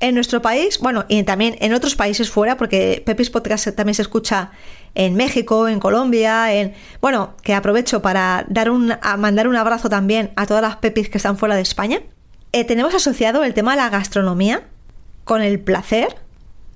en 0.00 0.14
nuestro 0.16 0.42
país, 0.42 0.80
bueno, 0.80 1.04
y 1.08 1.22
también 1.22 1.54
en 1.60 1.74
otros 1.74 1.94
países 1.94 2.28
fuera, 2.28 2.56
porque 2.56 3.04
Pepis 3.06 3.30
Podcast 3.30 3.68
también 3.76 3.94
se 3.94 4.02
escucha 4.02 4.50
en 4.94 5.14
México, 5.14 5.68
en 5.68 5.80
Colombia, 5.80 6.54
en. 6.54 6.74
Bueno, 7.00 7.34
que 7.42 7.54
aprovecho 7.54 8.02
para 8.02 8.44
dar 8.48 8.70
un, 8.70 8.94
mandar 9.18 9.48
un 9.48 9.56
abrazo 9.56 9.88
también 9.88 10.32
a 10.36 10.46
todas 10.46 10.62
las 10.62 10.76
Pepis 10.76 11.08
que 11.08 11.18
están 11.18 11.36
fuera 11.36 11.56
de 11.56 11.62
España. 11.62 12.00
Eh, 12.52 12.64
tenemos 12.64 12.94
asociado 12.94 13.42
el 13.44 13.54
tema 13.54 13.72
de 13.72 13.78
la 13.78 13.90
gastronomía 13.90 14.62
con 15.24 15.42
el 15.42 15.58
placer 15.58 16.16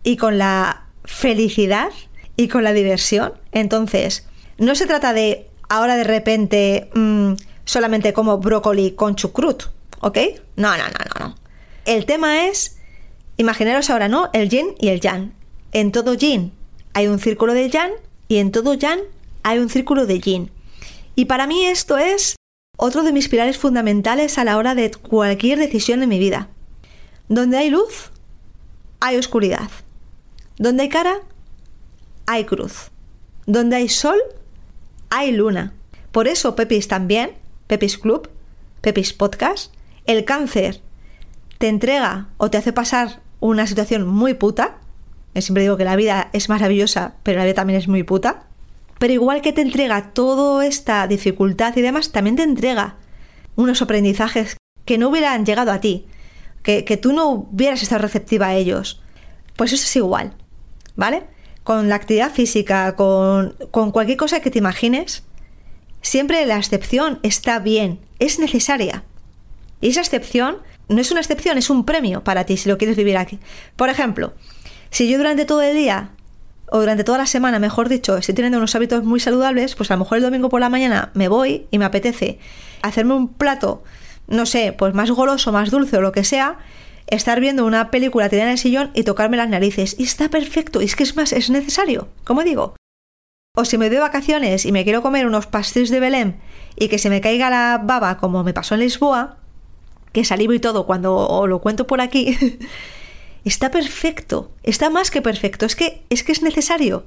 y 0.03 0.17
con 0.17 0.39
la 0.39 0.87
felicidad 1.05 1.91
y 2.37 2.49
con 2.49 2.65
la 2.65 2.73
diversión. 2.73 3.35
Entonces, 3.53 4.27
no 4.59 4.75
se 4.75 4.87
trata 4.87 5.13
de 5.13 5.49
ahora 5.69 5.97
de 5.97 6.05
repente 6.05 6.91
mm, 6.95 7.35
solamente 7.65 8.13
como 8.13 8.39
brócoli 8.39 8.93
con 8.93 9.15
chucrut, 9.15 9.65
¿ok? 10.01 10.19
No, 10.57 10.77
no, 10.77 10.85
no, 10.85 10.99
no, 11.15 11.27
no. 11.27 11.35
El 11.85 12.07
tema 12.07 12.47
es, 12.47 12.79
imaginaros 13.37 13.89
ahora, 13.91 14.09
¿no? 14.09 14.31
El 14.33 14.49
yin 14.49 14.75
y 14.79 14.89
el 14.89 15.01
yang. 15.01 15.33
En 15.73 15.93
todo 15.93 16.15
yin 16.15 16.53
hay 16.95 17.07
un 17.07 17.19
círculo 17.19 17.55
de 17.55 17.71
yang 17.71 17.93
y 18.29 18.37
en 18.37 18.53
todo 18.53 18.75
yang 18.75 19.01
hay 19.43 19.59
un 19.59 19.71
círculo 19.71 20.07
de 20.07 20.21
yin. 20.21 20.51
Y 21.15 21.25
para 21.25 21.47
mí 21.47 21.65
esto 21.65 21.99
es 21.99 22.37
otro 22.77 23.03
de 23.03 23.13
mis 23.13 23.29
pilares 23.29 23.59
fundamentales 23.59 24.39
a 24.39 24.45
la 24.45 24.57
hora 24.57 24.75
de 24.75 24.91
cualquier 24.91 25.59
decisión 25.59 26.03
en 26.03 26.09
mi 26.09 26.19
vida. 26.19 26.49
Donde 27.29 27.57
hay 27.59 27.71
luz, 27.71 28.11
hay 29.01 29.17
oscuridad. 29.17 29.71
Donde 30.59 30.85
hay 30.85 30.89
cara, 30.89 31.21
hay 32.27 32.45
cruz. 32.45 32.91
Donde 33.47 33.77
hay 33.77 33.89
sol, 33.89 34.19
hay 35.11 35.33
luna. 35.33 35.73
Por 36.13 36.29
eso 36.29 36.55
Pepis 36.55 36.89
también, 36.89 37.33
Pepis 37.67 37.99
Club, 37.99 38.29
Pepis 38.81 39.13
Podcast, 39.13 39.75
el 40.05 40.25
cáncer 40.25 40.81
te 41.59 41.69
entrega 41.69 42.29
o 42.37 42.51
te 42.51 42.59
hace 42.59 42.73
pasar 42.73 43.21
una 43.41 43.67
situación 43.67 44.07
muy 44.07 44.35
puta, 44.35 44.79
Siempre 45.35 45.63
digo 45.63 45.77
que 45.77 45.85
la 45.85 45.97
vida 45.97 46.31
es 46.33 46.49
maravillosa, 46.49 47.15
pero 47.23 47.39
la 47.39 47.45
vida 47.45 47.55
también 47.55 47.79
es 47.79 47.89
muy 47.89 48.03
puta. 48.03 48.47
Pero 48.99 49.13
igual 49.13 49.41
que 49.41 49.53
te 49.53 49.61
entrega 49.61 50.13
toda 50.13 50.67
esta 50.67 51.07
dificultad 51.07 51.77
y 51.77 51.83
demás, 51.83 52.11
también 52.11 52.37
te 52.37 52.43
entrega 52.43 52.97
unos 53.55 53.81
aprendizajes 53.83 54.57
que 54.85 54.99
no 54.99 55.09
hubieran 55.09 55.47
llegado 55.47 55.71
a 55.71 55.81
ti, 55.81 56.07
que, 56.63 56.85
que 56.85 56.97
tú 56.97 57.13
no 57.13 57.29
hubieras 57.29 57.83
estado 57.83 58.03
receptiva 58.03 58.49
a 58.49 58.55
ellos. 58.55 59.01
Pues 59.55 59.73
eso 59.73 59.85
es 59.85 59.97
igual, 59.97 60.35
¿vale? 60.97 61.25
Con 61.63 61.89
la 61.89 61.95
actividad 61.95 62.33
física, 62.33 62.97
con, 62.97 63.55
con 63.71 63.93
cualquier 63.93 64.17
cosa 64.17 64.41
que 64.41 64.51
te 64.51 64.59
imagines, 64.59 65.25
siempre 66.03 66.45
la 66.47 66.57
excepción 66.57 67.21
está 67.23 67.59
bien, 67.61 68.01
es 68.19 68.39
necesaria. 68.39 69.05
Y 69.81 69.91
esa 69.91 70.01
excepción 70.01 70.59
no 70.89 71.01
es 71.01 71.11
una 71.11 71.21
excepción, 71.21 71.59
es 71.59 71.71
un 71.71 71.85
premio 71.85 72.25
para 72.25 72.45
ti 72.45 72.57
si 72.57 72.69
lo 72.69 72.79
quieres 72.79 72.97
vivir 72.97 73.17
aquí. 73.17 73.39
Por 73.77 73.91
ejemplo, 73.91 74.33
si 74.91 75.09
yo 75.09 75.19
durante 75.19 75.45
todo 75.45 75.63
el 75.63 75.77
día 75.77 76.11
o 76.71 76.81
durante 76.81 77.05
toda 77.05 77.19
la 77.19 77.27
semana, 77.27 77.59
mejor 77.59 77.89
dicho, 77.89 78.17
estoy 78.17 78.35
teniendo 78.35 78.59
unos 78.59 78.75
hábitos 78.75 79.05
muy 79.05 79.21
saludables, 79.21 79.75
pues 79.75 79.91
a 79.91 79.95
lo 79.95 80.01
mejor 80.01 80.19
el 80.19 80.25
domingo 80.25 80.49
por 80.49 80.61
la 80.61 80.69
mañana 80.69 81.11
me 81.15 81.29
voy 81.29 81.67
y 81.71 81.79
me 81.79 81.85
apetece 81.85 82.39
hacerme 82.83 83.15
un 83.15 83.29
plato, 83.29 83.83
no 84.27 84.47
sé, 84.47 84.75
pues 84.77 84.95
más 84.95 85.11
goloso, 85.11 85.53
más 85.53 85.71
dulce 85.71 85.97
o 85.97 86.01
lo 86.01 86.13
que 86.13 86.25
sea, 86.25 86.59
estar 87.07 87.41
viendo 87.41 87.65
una 87.65 87.91
película 87.91 88.29
tirada 88.29 88.49
en 88.49 88.53
el 88.53 88.59
sillón 88.59 88.91
y 88.95 89.03
tocarme 89.03 89.37
las 89.37 89.49
narices. 89.49 89.97
Y 89.99 90.05
está 90.05 90.29
perfecto, 90.29 90.83
y 90.83 90.85
es 90.85 90.97
que 90.97 91.03
es 91.03 91.17
más, 91.17 91.33
es 91.33 91.51
necesario, 91.51 92.09
como 92.25 92.45
digo. 92.45 92.75
O 93.57 93.65
si 93.65 93.79
me 93.79 93.89
doy 93.89 93.99
vacaciones 93.99 94.67
y 94.67 94.73
me 94.73 94.85
quiero 94.85 95.03
comer 95.03 95.27
unos 95.27 95.47
pastéis 95.47 95.91
de 95.91 96.01
Belén 96.01 96.39
y 96.77 96.89
que 96.89 96.99
se 96.99 97.11
me 97.11 97.21
caiga 97.21 97.51
la 97.51 97.81
baba 97.83 98.19
como 98.19 98.45
me 98.45 98.55
pasó 98.55 98.75
en 98.75 98.81
Lisboa, 98.81 99.39
que 100.13 100.25
salivo 100.25 100.53
y 100.53 100.61
todo 100.61 100.87
cuando 100.87 101.45
lo 101.47 101.59
cuento 101.61 101.87
por 101.87 102.01
aquí, 102.01 102.37
está 103.49 103.71
perfecto, 103.71 104.51
está 104.63 104.91
más 104.91 105.11
que 105.11 105.23
perfecto, 105.23 105.67
es 105.67 105.77
que 105.77 106.03
es 106.11 106.23
que 106.23 106.33
es 106.33 106.43
necesario. 106.43 107.05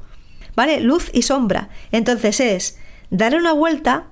¿Vale? 0.56 0.82
Luz 0.82 1.10
y 1.14 1.22
sombra. 1.22 1.70
Entonces 1.94 2.42
es 2.42 2.78
darle 3.10 3.38
una 3.38 3.54
vuelta 3.54 4.08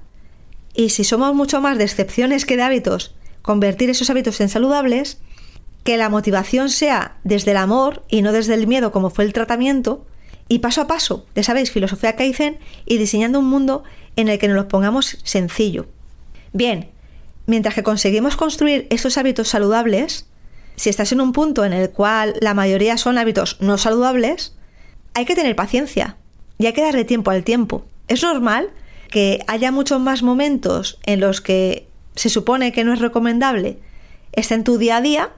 y 0.74 0.89
si 0.89 1.04
somos 1.04 1.34
mucho 1.36 1.60
más 1.60 1.78
de 1.78 1.84
excepciones 1.84 2.46
que 2.46 2.56
de 2.56 2.63
hábitos, 2.63 3.15
convertir 3.42 3.89
esos 3.89 4.10
hábitos 4.10 4.39
en 4.39 4.50
saludables, 4.50 5.20
que 5.84 5.98
la 5.98 6.10
motivación 6.10 6.70
sea 6.70 7.18
desde 7.24 7.52
el 7.52 7.58
amor 7.58 8.04
y 8.10 8.22
no 8.22 8.32
desde 8.32 8.54
el 8.54 8.68
miedo 8.68 8.92
como 8.92 9.10
fue 9.10 9.26
el 9.26 9.34
tratamiento, 9.34 10.06
y 10.48 10.60
paso 10.60 10.82
a 10.82 10.88
paso, 10.88 11.26
ya 11.36 11.44
sabéis, 11.44 11.72
filosofía 11.72 12.15
Kaizen 12.15 12.58
y 12.86 12.98
diseñando 12.98 13.39
un 13.39 13.46
mundo 13.46 13.84
en 14.15 14.30
el 14.30 14.39
que 14.39 14.48
nos 14.48 14.58
lo 14.58 14.68
pongamos 14.68 15.20
sencillo. 15.24 15.88
Bien, 16.54 16.89
mientras 17.46 17.76
que 17.76 17.84
conseguimos 17.84 18.36
construir 18.36 18.88
estos 18.89 19.18
hábitos 19.18 19.50
saludables, 19.50 20.26
si 20.80 20.89
estás 20.89 21.12
en 21.12 21.20
un 21.20 21.34
punto 21.34 21.65
en 21.65 21.74
el 21.74 21.89
cual 21.89 22.36
la 22.39 22.54
mayoría 22.54 22.98
son 22.98 23.18
hábitos 23.18 23.58
no 23.60 23.78
saludables, 23.78 24.56
hay 25.13 25.26
que 25.26 25.36
tener 25.36 25.54
paciencia 25.54 26.15
y 26.58 26.68
hay 26.68 26.74
que 26.74 26.82
darle 26.82 27.04
tiempo 27.04 27.32
al 27.32 27.44
tiempo. 27.44 27.84
Es 28.08 28.24
normal 28.24 28.70
que 29.12 29.44
haya 29.48 29.74
muchos 29.74 30.00
más 30.00 30.24
momentos 30.24 30.98
en 31.06 31.20
los 31.20 31.42
que 31.42 31.89
se 32.15 32.30
supone 32.30 32.72
que 32.72 32.86
no 32.86 32.94
es 32.94 33.00
recomendable 33.00 33.78
esté 34.32 34.56
en 34.56 34.63
tu 34.63 34.78
día 34.78 34.96
a 34.96 35.02
día, 35.02 35.32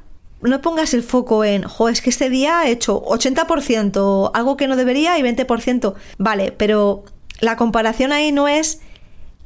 no 0.44 0.62
pongas 0.62 0.94
el 0.94 1.02
foco 1.02 1.44
en, 1.44 1.64
jo, 1.64 1.90
es 1.90 2.04
que 2.04 2.12
este 2.12 2.30
día 2.30 2.68
he 2.68 2.72
hecho 2.72 3.02
80%, 3.02 4.30
algo 4.36 4.58
que 4.58 4.68
no 4.68 4.76
debería 4.76 5.18
y 5.18 5.24
20%. 5.24 5.96
Vale, 6.20 6.52
pero 6.52 7.04
la 7.40 7.56
comparación 7.56 8.12
ahí 8.12 8.32
no 8.32 8.48
es 8.48 8.80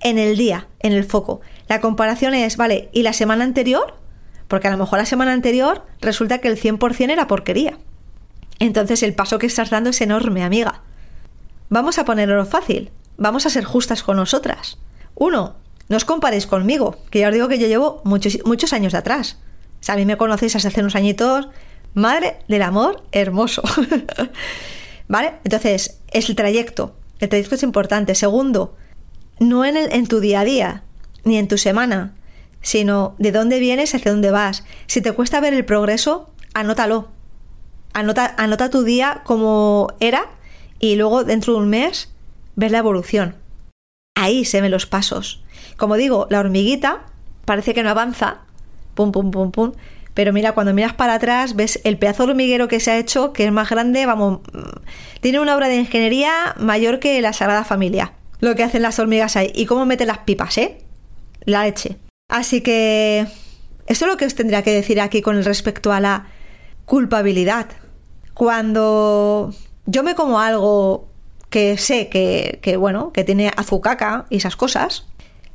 en 0.02 0.18
el 0.18 0.36
día, 0.36 0.68
en 0.80 0.92
el 0.92 1.06
foco. 1.06 1.40
La 1.70 1.80
comparación 1.80 2.34
es, 2.34 2.58
vale, 2.58 2.90
¿y 2.92 3.04
la 3.04 3.14
semana 3.14 3.46
anterior? 3.46 3.96
Porque 4.56 4.70
a 4.70 4.72
lo 4.72 4.78
mejor 4.78 5.00
la 5.00 5.06
semana 5.06 5.34
anterior 5.34 5.86
resulta 6.00 6.38
que 6.38 6.48
el 6.48 6.58
100% 6.58 7.12
era 7.12 7.28
porquería. 7.28 7.78
Entonces 8.60 9.04
el 9.04 9.13
paso 9.13 9.38
que 9.38 9.48
estás 9.48 9.70
dando 9.70 9.89
es 9.89 10.00
enorme, 10.00 10.46
amiga. 10.46 10.82
Vamos 11.68 12.00
a 12.00 12.06
ponerlo 12.06 12.46
fácil. 12.46 12.89
Vamos 13.18 13.46
a 13.46 13.50
ser 13.50 13.65
justas 13.65 14.02
con 14.02 14.15
nosotras. 14.15 14.78
Uno, 15.13 15.58
no 15.89 15.98
os 15.98 16.06
comparéis 16.06 16.48
conmigo, 16.48 16.96
que 17.10 17.20
ya 17.20 17.28
os 17.28 17.34
digo 17.34 17.50
que 17.50 17.60
yo 17.60 17.68
llevo 17.68 18.02
muchos, 18.06 18.38
muchos 18.46 18.72
años 18.72 18.94
de 18.94 19.00
atrás. 19.00 19.39
O 19.82 19.84
sea, 19.84 19.96
a 19.96 19.98
mí 19.98 20.06
me 20.06 20.15
conocéis 20.15 20.56
hace 20.56 20.80
unos 20.80 20.96
añitos. 20.96 21.50
Madre 21.94 22.38
del 22.48 22.62
amor 22.62 23.04
hermoso. 23.12 23.62
¿Vale? 25.10 25.34
Entonces, 25.44 26.00
es 26.13 26.30
el 26.30 26.38
trayecto. 26.38 26.96
El 27.20 27.28
trayecto 27.28 27.56
es 27.56 27.63
importante. 27.63 28.15
Segundo, 28.15 28.78
no 29.38 29.65
en, 29.65 29.76
el, 29.76 29.91
en 29.91 30.08
tu 30.08 30.22
día 30.22 30.39
a 30.39 30.46
día, 30.46 30.84
ni 31.26 31.36
en 31.36 31.50
tu 31.50 31.58
semana, 31.58 32.13
sino 32.65 33.13
de 33.19 33.32
dónde 33.32 33.60
vienes 33.60 33.93
hacia 33.93 34.12
dónde 34.12 34.32
vas. 34.32 34.65
Si 34.88 34.99
te 34.99 35.12
cuesta 35.12 35.39
ver 35.39 35.54
el 35.54 35.65
progreso, 35.65 36.32
anótalo. 36.56 37.10
Anota, 37.93 38.34
anota 38.38 38.71
tu 38.71 38.84
día 38.84 39.21
como 39.23 39.93
era 39.99 40.25
y 40.80 40.95
luego 40.95 41.23
dentro 41.23 41.54
de 41.54 41.60
un 41.60 41.69
mes 41.69 42.12
ver 42.56 42.71
la 42.71 42.80
evolución. 42.80 43.36
Ahí 44.15 44.45
se 44.45 44.62
ven 44.62 44.71
los 44.71 44.88
pasos. 44.88 45.43
Como 45.78 45.95
digo, 45.95 46.25
la 46.32 46.39
hormiguita 46.39 47.06
parece 47.45 47.75
que 47.75 47.84
no 47.84 47.91
avanza, 47.91 48.39
pum, 48.95 49.12
pum, 49.12 49.30
pum, 49.30 49.51
pum, 49.51 49.73
pero 50.15 50.34
mira, 50.34 50.54
cuando 50.54 50.73
miras 50.73 50.93
para 50.93 51.13
atrás 51.13 51.56
ves 51.56 51.80
el 51.84 51.99
pedazo 51.99 52.23
hormiguero 52.23 52.67
que 52.67 52.80
se 52.80 52.89
ha 52.89 52.97
hecho, 52.97 53.32
que 53.32 53.45
es 53.45 53.51
más 53.51 53.69
grande, 53.69 54.08
vamos, 54.08 54.39
tiene 55.21 55.39
una 55.39 55.56
obra 55.56 55.67
de 55.67 55.75
ingeniería 55.75 56.56
mayor 56.58 56.99
que 56.99 57.21
la 57.21 57.32
Sagrada 57.32 57.63
Familia 57.63 58.13
lo 58.39 58.56
que 58.56 58.63
hacen 58.63 58.82
las 58.82 58.99
hormigas 58.99 59.36
ahí 59.36 59.51
y 59.56 59.65
cómo 59.65 59.86
meten 59.86 60.08
las 60.08 60.19
pipas, 60.19 60.58
¿eh? 60.58 60.78
La 61.45 61.63
leche. 61.63 61.97
Así 62.28 62.62
que 62.62 63.28
eso 63.88 64.06
es 64.06 64.12
lo 64.12 64.18
que 64.18 64.26
os 64.26 64.36
tendría 64.36 64.64
que 64.64 64.74
decir 64.74 65.00
aquí 65.00 65.22
con 65.22 65.42
respecto 65.44 65.92
a 65.92 66.00
la 66.00 66.28
culpabilidad. 66.86 67.68
Cuando 68.34 69.54
yo 69.86 70.04
me 70.04 70.16
como 70.16 70.40
algo 70.40 71.08
que 71.50 71.78
sé 71.78 72.10
que, 72.10 72.78
bueno, 72.78 73.14
que 73.14 73.24
tiene 73.24 73.52
azucaca 73.56 74.26
y 74.30 74.38
esas 74.38 74.56
cosas, 74.56 75.08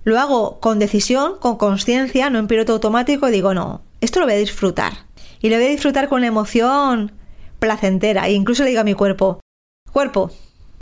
lo 0.04 0.18
hago 0.18 0.60
con 0.60 0.78
decisión, 0.78 1.38
con 1.40 1.56
conciencia, 1.56 2.30
no 2.30 2.38
en 2.38 2.46
piloto 2.46 2.72
automático 2.72 3.28
y 3.28 3.32
digo, 3.32 3.52
no, 3.52 3.82
esto 4.00 4.20
lo 4.20 4.26
voy 4.26 4.34
a 4.34 4.38
disfrutar. 4.38 4.92
Y 5.40 5.50
lo 5.50 5.56
voy 5.56 5.66
a 5.66 5.70
disfrutar 5.70 6.08
con 6.08 6.24
emoción 6.24 7.12
placentera. 7.58 8.28
E 8.28 8.32
incluso 8.32 8.62
le 8.62 8.70
digo 8.70 8.80
a 8.80 8.84
mi 8.84 8.94
cuerpo, 8.94 9.40
cuerpo, 9.92 10.30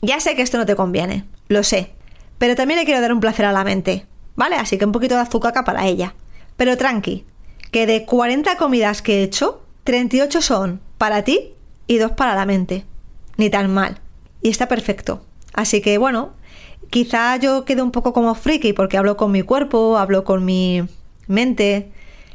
ya 0.03 0.21
sé 0.21 0.37
que 0.37 0.43
esto 0.43 0.59
no 0.59 0.67
te 0.67 0.77
conviene, 0.77 1.25
lo 1.49 1.65
sé, 1.65 1.93
pero 2.39 2.55
también 2.55 2.79
le 2.79 2.85
quiero 2.85 3.01
dar 3.01 3.13
un 3.13 3.21
placer 3.21 3.47
a 3.47 3.53
la 3.53 3.65
mente, 3.65 4.07
¿vale? 4.39 4.57
Así 4.57 4.79
que 4.79 4.87
un 4.87 4.93
poquito 4.93 5.17
de 5.17 5.21
azúcar 5.21 5.53
para 5.65 5.87
ella. 5.87 6.15
Pero 6.57 6.79
tranqui, 6.79 7.27
que 7.73 7.87
de 7.87 8.07
40 8.07 8.57
comidas 8.57 9.03
que 9.03 9.19
he 9.19 9.23
hecho, 9.25 9.61
38 9.83 10.41
son 10.41 10.81
para 10.97 11.25
ti 11.25 11.55
y 11.89 11.99
2 11.99 12.13
para 12.13 12.37
la 12.37 12.47
mente. 12.47 12.85
Ni 13.37 13.51
tan 13.51 13.75
mal. 13.75 14.01
Y 14.41 14.49
está 14.49 14.69
perfecto. 14.69 15.23
Así 15.53 15.83
que 15.83 15.99
bueno, 15.99 16.35
quizá 16.89 17.37
yo 17.37 17.65
quede 17.65 17.83
un 17.83 17.91
poco 17.91 18.13
como 18.13 18.35
friki 18.37 18.73
porque 18.73 18.97
hablo 18.97 19.17
con 19.17 19.33
mi 19.33 19.43
cuerpo, 19.43 19.99
hablo 19.99 20.23
con 20.23 20.45
mi 20.45 20.85
mente. 21.27 21.91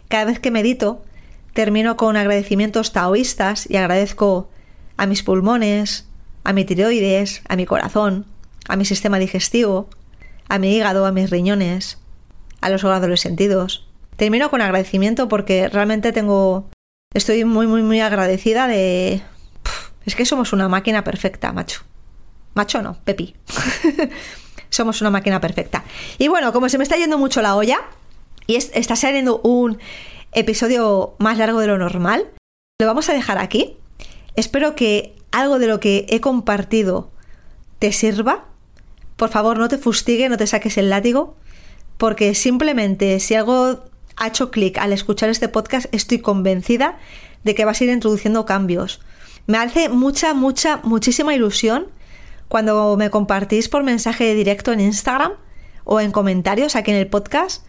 Cada 0.10 0.26
vez 0.26 0.40
que 0.40 0.52
medito, 0.52 1.04
termino 1.54 1.96
con 1.96 2.18
agradecimientos 2.18 2.92
taoístas 2.92 3.70
y 3.70 3.78
agradezco 3.78 4.50
a 4.98 5.06
mis 5.06 5.24
pulmones, 5.24 6.06
a 6.44 6.52
mi 6.52 6.66
tiroides, 6.66 7.44
a 7.48 7.56
mi 7.56 7.66
corazón, 7.66 8.26
a 8.68 8.76
mi 8.76 8.84
sistema 8.84 9.20
digestivo, 9.20 9.88
a 10.50 10.60
mi 10.60 10.76
hígado, 10.76 11.06
a 11.06 11.12
mis 11.12 11.30
riñones, 11.30 11.98
a 12.62 12.70
los 12.70 12.84
órganos 12.84 13.02
de 13.04 13.08
los 13.10 13.22
sentidos. 13.22 13.88
Termino 14.16 14.50
con 14.50 14.62
agradecimiento 14.62 15.28
porque 15.28 15.70
realmente 15.70 16.12
tengo... 16.12 16.70
Estoy 17.14 17.46
muy, 17.46 17.68
muy, 17.68 17.84
muy 17.84 18.00
agradecida 18.00 18.68
de... 18.68 19.22
es 20.06 20.16
que 20.16 20.26
somos 20.26 20.54
una 20.54 20.70
máquina 20.70 21.04
perfecta, 21.04 21.52
macho. 21.52 21.82
Macho 22.54 22.82
no, 22.82 22.98
Pepi. 23.04 23.36
somos 24.70 25.02
una 25.02 25.10
máquina 25.10 25.40
perfecta. 25.40 25.84
Y 26.18 26.28
bueno, 26.28 26.52
como 26.54 26.70
se 26.70 26.78
me 26.78 26.84
está 26.84 26.98
yendo 26.98 27.18
mucho 27.18 27.42
la 27.42 27.56
olla 27.56 27.80
y 28.48 28.56
está 28.56 28.96
saliendo 28.96 29.40
un 29.44 29.78
episodio 30.32 31.16
más 31.20 31.38
largo 31.38 31.60
de 31.60 31.68
lo 31.68 31.78
normal, 31.78 32.28
lo 32.80 32.88
vamos 32.88 33.10
a 33.10 33.14
dejar 33.14 33.38
aquí. 33.38 33.78
Espero 34.36 34.76
que 34.76 35.16
algo 35.32 35.60
de 35.60 35.68
lo 35.68 35.80
que 35.80 36.06
he 36.10 36.20
compartido 36.22 37.12
te 37.80 37.92
sirva 37.92 38.46
por 39.16 39.30
favor 39.30 39.58
no 39.58 39.68
te 39.70 39.78
fustigue, 39.78 40.30
no 40.30 40.38
te 40.38 40.48
saques 40.48 40.78
el 40.78 40.90
látigo, 40.90 41.36
porque 41.98 42.36
simplemente 42.36 43.20
si 43.20 43.36
algo 43.36 43.84
ha 44.16 44.28
hecho 44.28 44.52
clic 44.52 44.78
al 44.78 44.94
escuchar 44.94 45.30
este 45.30 45.50
podcast, 45.50 45.88
estoy 45.94 46.20
convencida 46.20 46.98
de 47.44 47.56
que 47.56 47.66
vas 47.66 47.82
a 47.82 47.84
ir 47.84 47.90
introduciendo 47.90 48.46
cambios. 48.46 49.02
Me 49.48 49.58
hace 49.58 49.90
mucha, 49.90 50.34
mucha, 50.34 50.80
muchísima 50.84 51.34
ilusión 51.34 51.88
cuando 52.48 52.96
me 52.98 53.10
compartís 53.10 53.70
por 53.70 53.84
mensaje 53.84 54.34
directo 54.36 54.72
en 54.72 54.80
Instagram 54.80 55.34
o 55.84 56.00
en 56.00 56.12
comentarios 56.12 56.76
aquí 56.76 56.92
en 56.92 56.98
el 56.98 57.08
podcast 57.08 57.66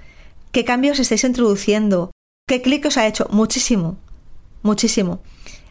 qué 0.52 0.64
cambios 0.64 1.00
estáis 1.00 1.24
introduciendo, 1.24 2.12
qué 2.46 2.62
clic 2.62 2.86
os 2.86 2.96
ha 2.96 3.06
hecho. 3.06 3.26
Muchísimo, 3.30 3.96
muchísimo. 4.62 5.20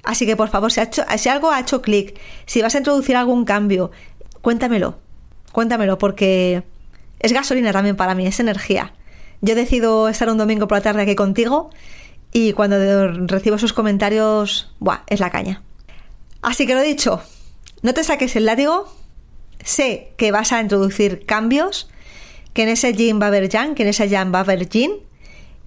Así 0.04 0.26
que 0.26 0.36
por 0.36 0.50
favor, 0.50 0.72
si, 0.72 0.82
si 1.18 1.30
algo 1.30 1.52
ha 1.52 1.62
hecho 1.62 1.82
clic, 1.82 2.20
si 2.46 2.62
vas 2.62 2.76
a 2.76 2.80
introducir 2.80 3.16
algún 3.16 3.46
cambio, 3.46 3.92
cuéntamelo. 4.42 5.00
Cuéntamelo 5.54 5.98
porque 5.98 6.64
es 7.20 7.32
gasolina 7.32 7.72
también 7.72 7.96
para 7.96 8.16
mí, 8.16 8.28
es 8.28 8.42
energía. 8.42 8.92
Yo 9.40 9.56
decido 9.56 10.10
estar 10.10 10.30
un 10.30 10.38
domingo 10.38 10.68
por 10.68 10.80
la 10.80 10.84
tarde 10.84 11.04
aquí 11.04 11.16
contigo 11.16 11.70
y 12.34 12.54
cuando 12.54 12.78
recibo 13.28 13.56
esos 13.56 13.72
comentarios, 13.72 14.74
¡buah! 14.80 15.04
Es 15.08 15.20
la 15.20 15.30
caña. 15.30 15.62
Así 16.42 16.66
que 16.66 16.74
lo 16.74 16.82
dicho, 16.82 17.22
no 17.84 17.94
te 17.94 18.04
saques 18.04 18.36
el 18.36 18.46
látigo, 18.46 18.92
sé 19.64 20.14
que 20.18 20.32
vas 20.32 20.52
a 20.52 20.60
introducir 20.60 21.26
cambios, 21.26 21.88
que 22.54 22.64
en 22.64 22.70
ese 22.70 22.94
yin 22.94 23.22
va 23.22 23.26
a 23.26 23.28
haber 23.28 23.48
yang, 23.48 23.76
que 23.76 23.84
en 23.84 23.90
ese 23.90 24.10
yang 24.10 24.34
va 24.34 24.40
a 24.40 24.42
haber 24.42 24.68
yin, 24.68 24.92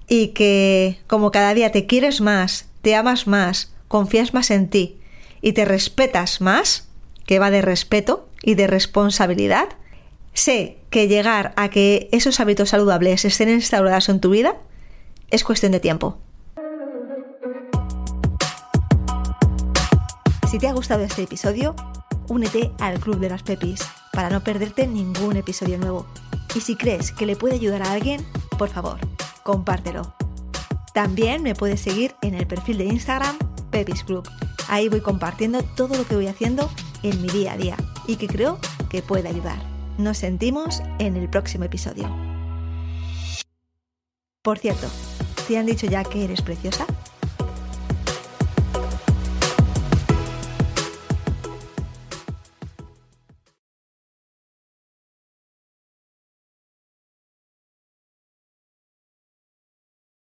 y 0.08 0.28
que 0.28 0.98
como 1.06 1.30
cada 1.30 1.54
día 1.54 1.70
te 1.70 1.86
quieres 1.86 2.20
más, 2.20 2.68
te 2.82 2.96
amas 2.96 3.26
más, 3.28 3.72
confías 3.86 4.34
más 4.34 4.50
en 4.50 4.68
ti 4.68 4.98
y 5.42 5.52
te 5.52 5.64
respetas 5.64 6.40
más, 6.40 6.88
que 7.24 7.38
va 7.38 7.50
de 7.50 7.62
respeto 7.62 8.25
y 8.42 8.54
de 8.54 8.66
responsabilidad, 8.66 9.68
sé 10.32 10.78
que 10.90 11.08
llegar 11.08 11.52
a 11.56 11.70
que 11.70 12.08
esos 12.12 12.40
hábitos 12.40 12.70
saludables 12.70 13.24
estén 13.24 13.48
instaurados 13.48 14.08
en 14.08 14.20
tu 14.20 14.30
vida 14.30 14.56
es 15.30 15.44
cuestión 15.44 15.72
de 15.72 15.80
tiempo. 15.80 16.18
Si 20.50 20.58
te 20.58 20.68
ha 20.68 20.72
gustado 20.72 21.02
este 21.02 21.22
episodio, 21.22 21.74
únete 22.28 22.70
al 22.78 23.00
Club 23.00 23.18
de 23.18 23.28
las 23.28 23.42
Pepis 23.42 23.80
para 24.12 24.30
no 24.30 24.42
perderte 24.42 24.86
ningún 24.86 25.36
episodio 25.36 25.76
nuevo. 25.76 26.06
Y 26.54 26.60
si 26.60 26.76
crees 26.76 27.12
que 27.12 27.26
le 27.26 27.36
puede 27.36 27.56
ayudar 27.56 27.82
a 27.82 27.92
alguien, 27.92 28.24
por 28.56 28.68
favor, 28.70 28.98
compártelo. 29.42 30.14
También 30.94 31.42
me 31.42 31.54
puedes 31.54 31.80
seguir 31.80 32.14
en 32.22 32.34
el 32.34 32.46
perfil 32.46 32.78
de 32.78 32.84
Instagram 32.84 33.36
Pepis 33.70 34.04
Club. 34.04 34.26
Ahí 34.68 34.88
voy 34.88 35.00
compartiendo 35.00 35.62
todo 35.62 35.96
lo 35.96 36.06
que 36.06 36.14
voy 36.14 36.26
haciendo 36.28 36.70
en 37.08 37.22
mi 37.22 37.28
día 37.28 37.52
a 37.52 37.56
día 37.56 37.76
y 38.06 38.16
que 38.16 38.26
creo 38.26 38.58
que 38.90 39.02
puede 39.02 39.28
ayudar. 39.28 39.58
Nos 39.98 40.18
sentimos 40.18 40.82
en 40.98 41.16
el 41.16 41.28
próximo 41.28 41.64
episodio. 41.64 42.08
Por 44.42 44.58
cierto, 44.58 44.88
¿te 45.48 45.58
han 45.58 45.66
dicho 45.66 45.86
ya 45.86 46.04
que 46.04 46.24
eres 46.24 46.42
preciosa? 46.42 46.86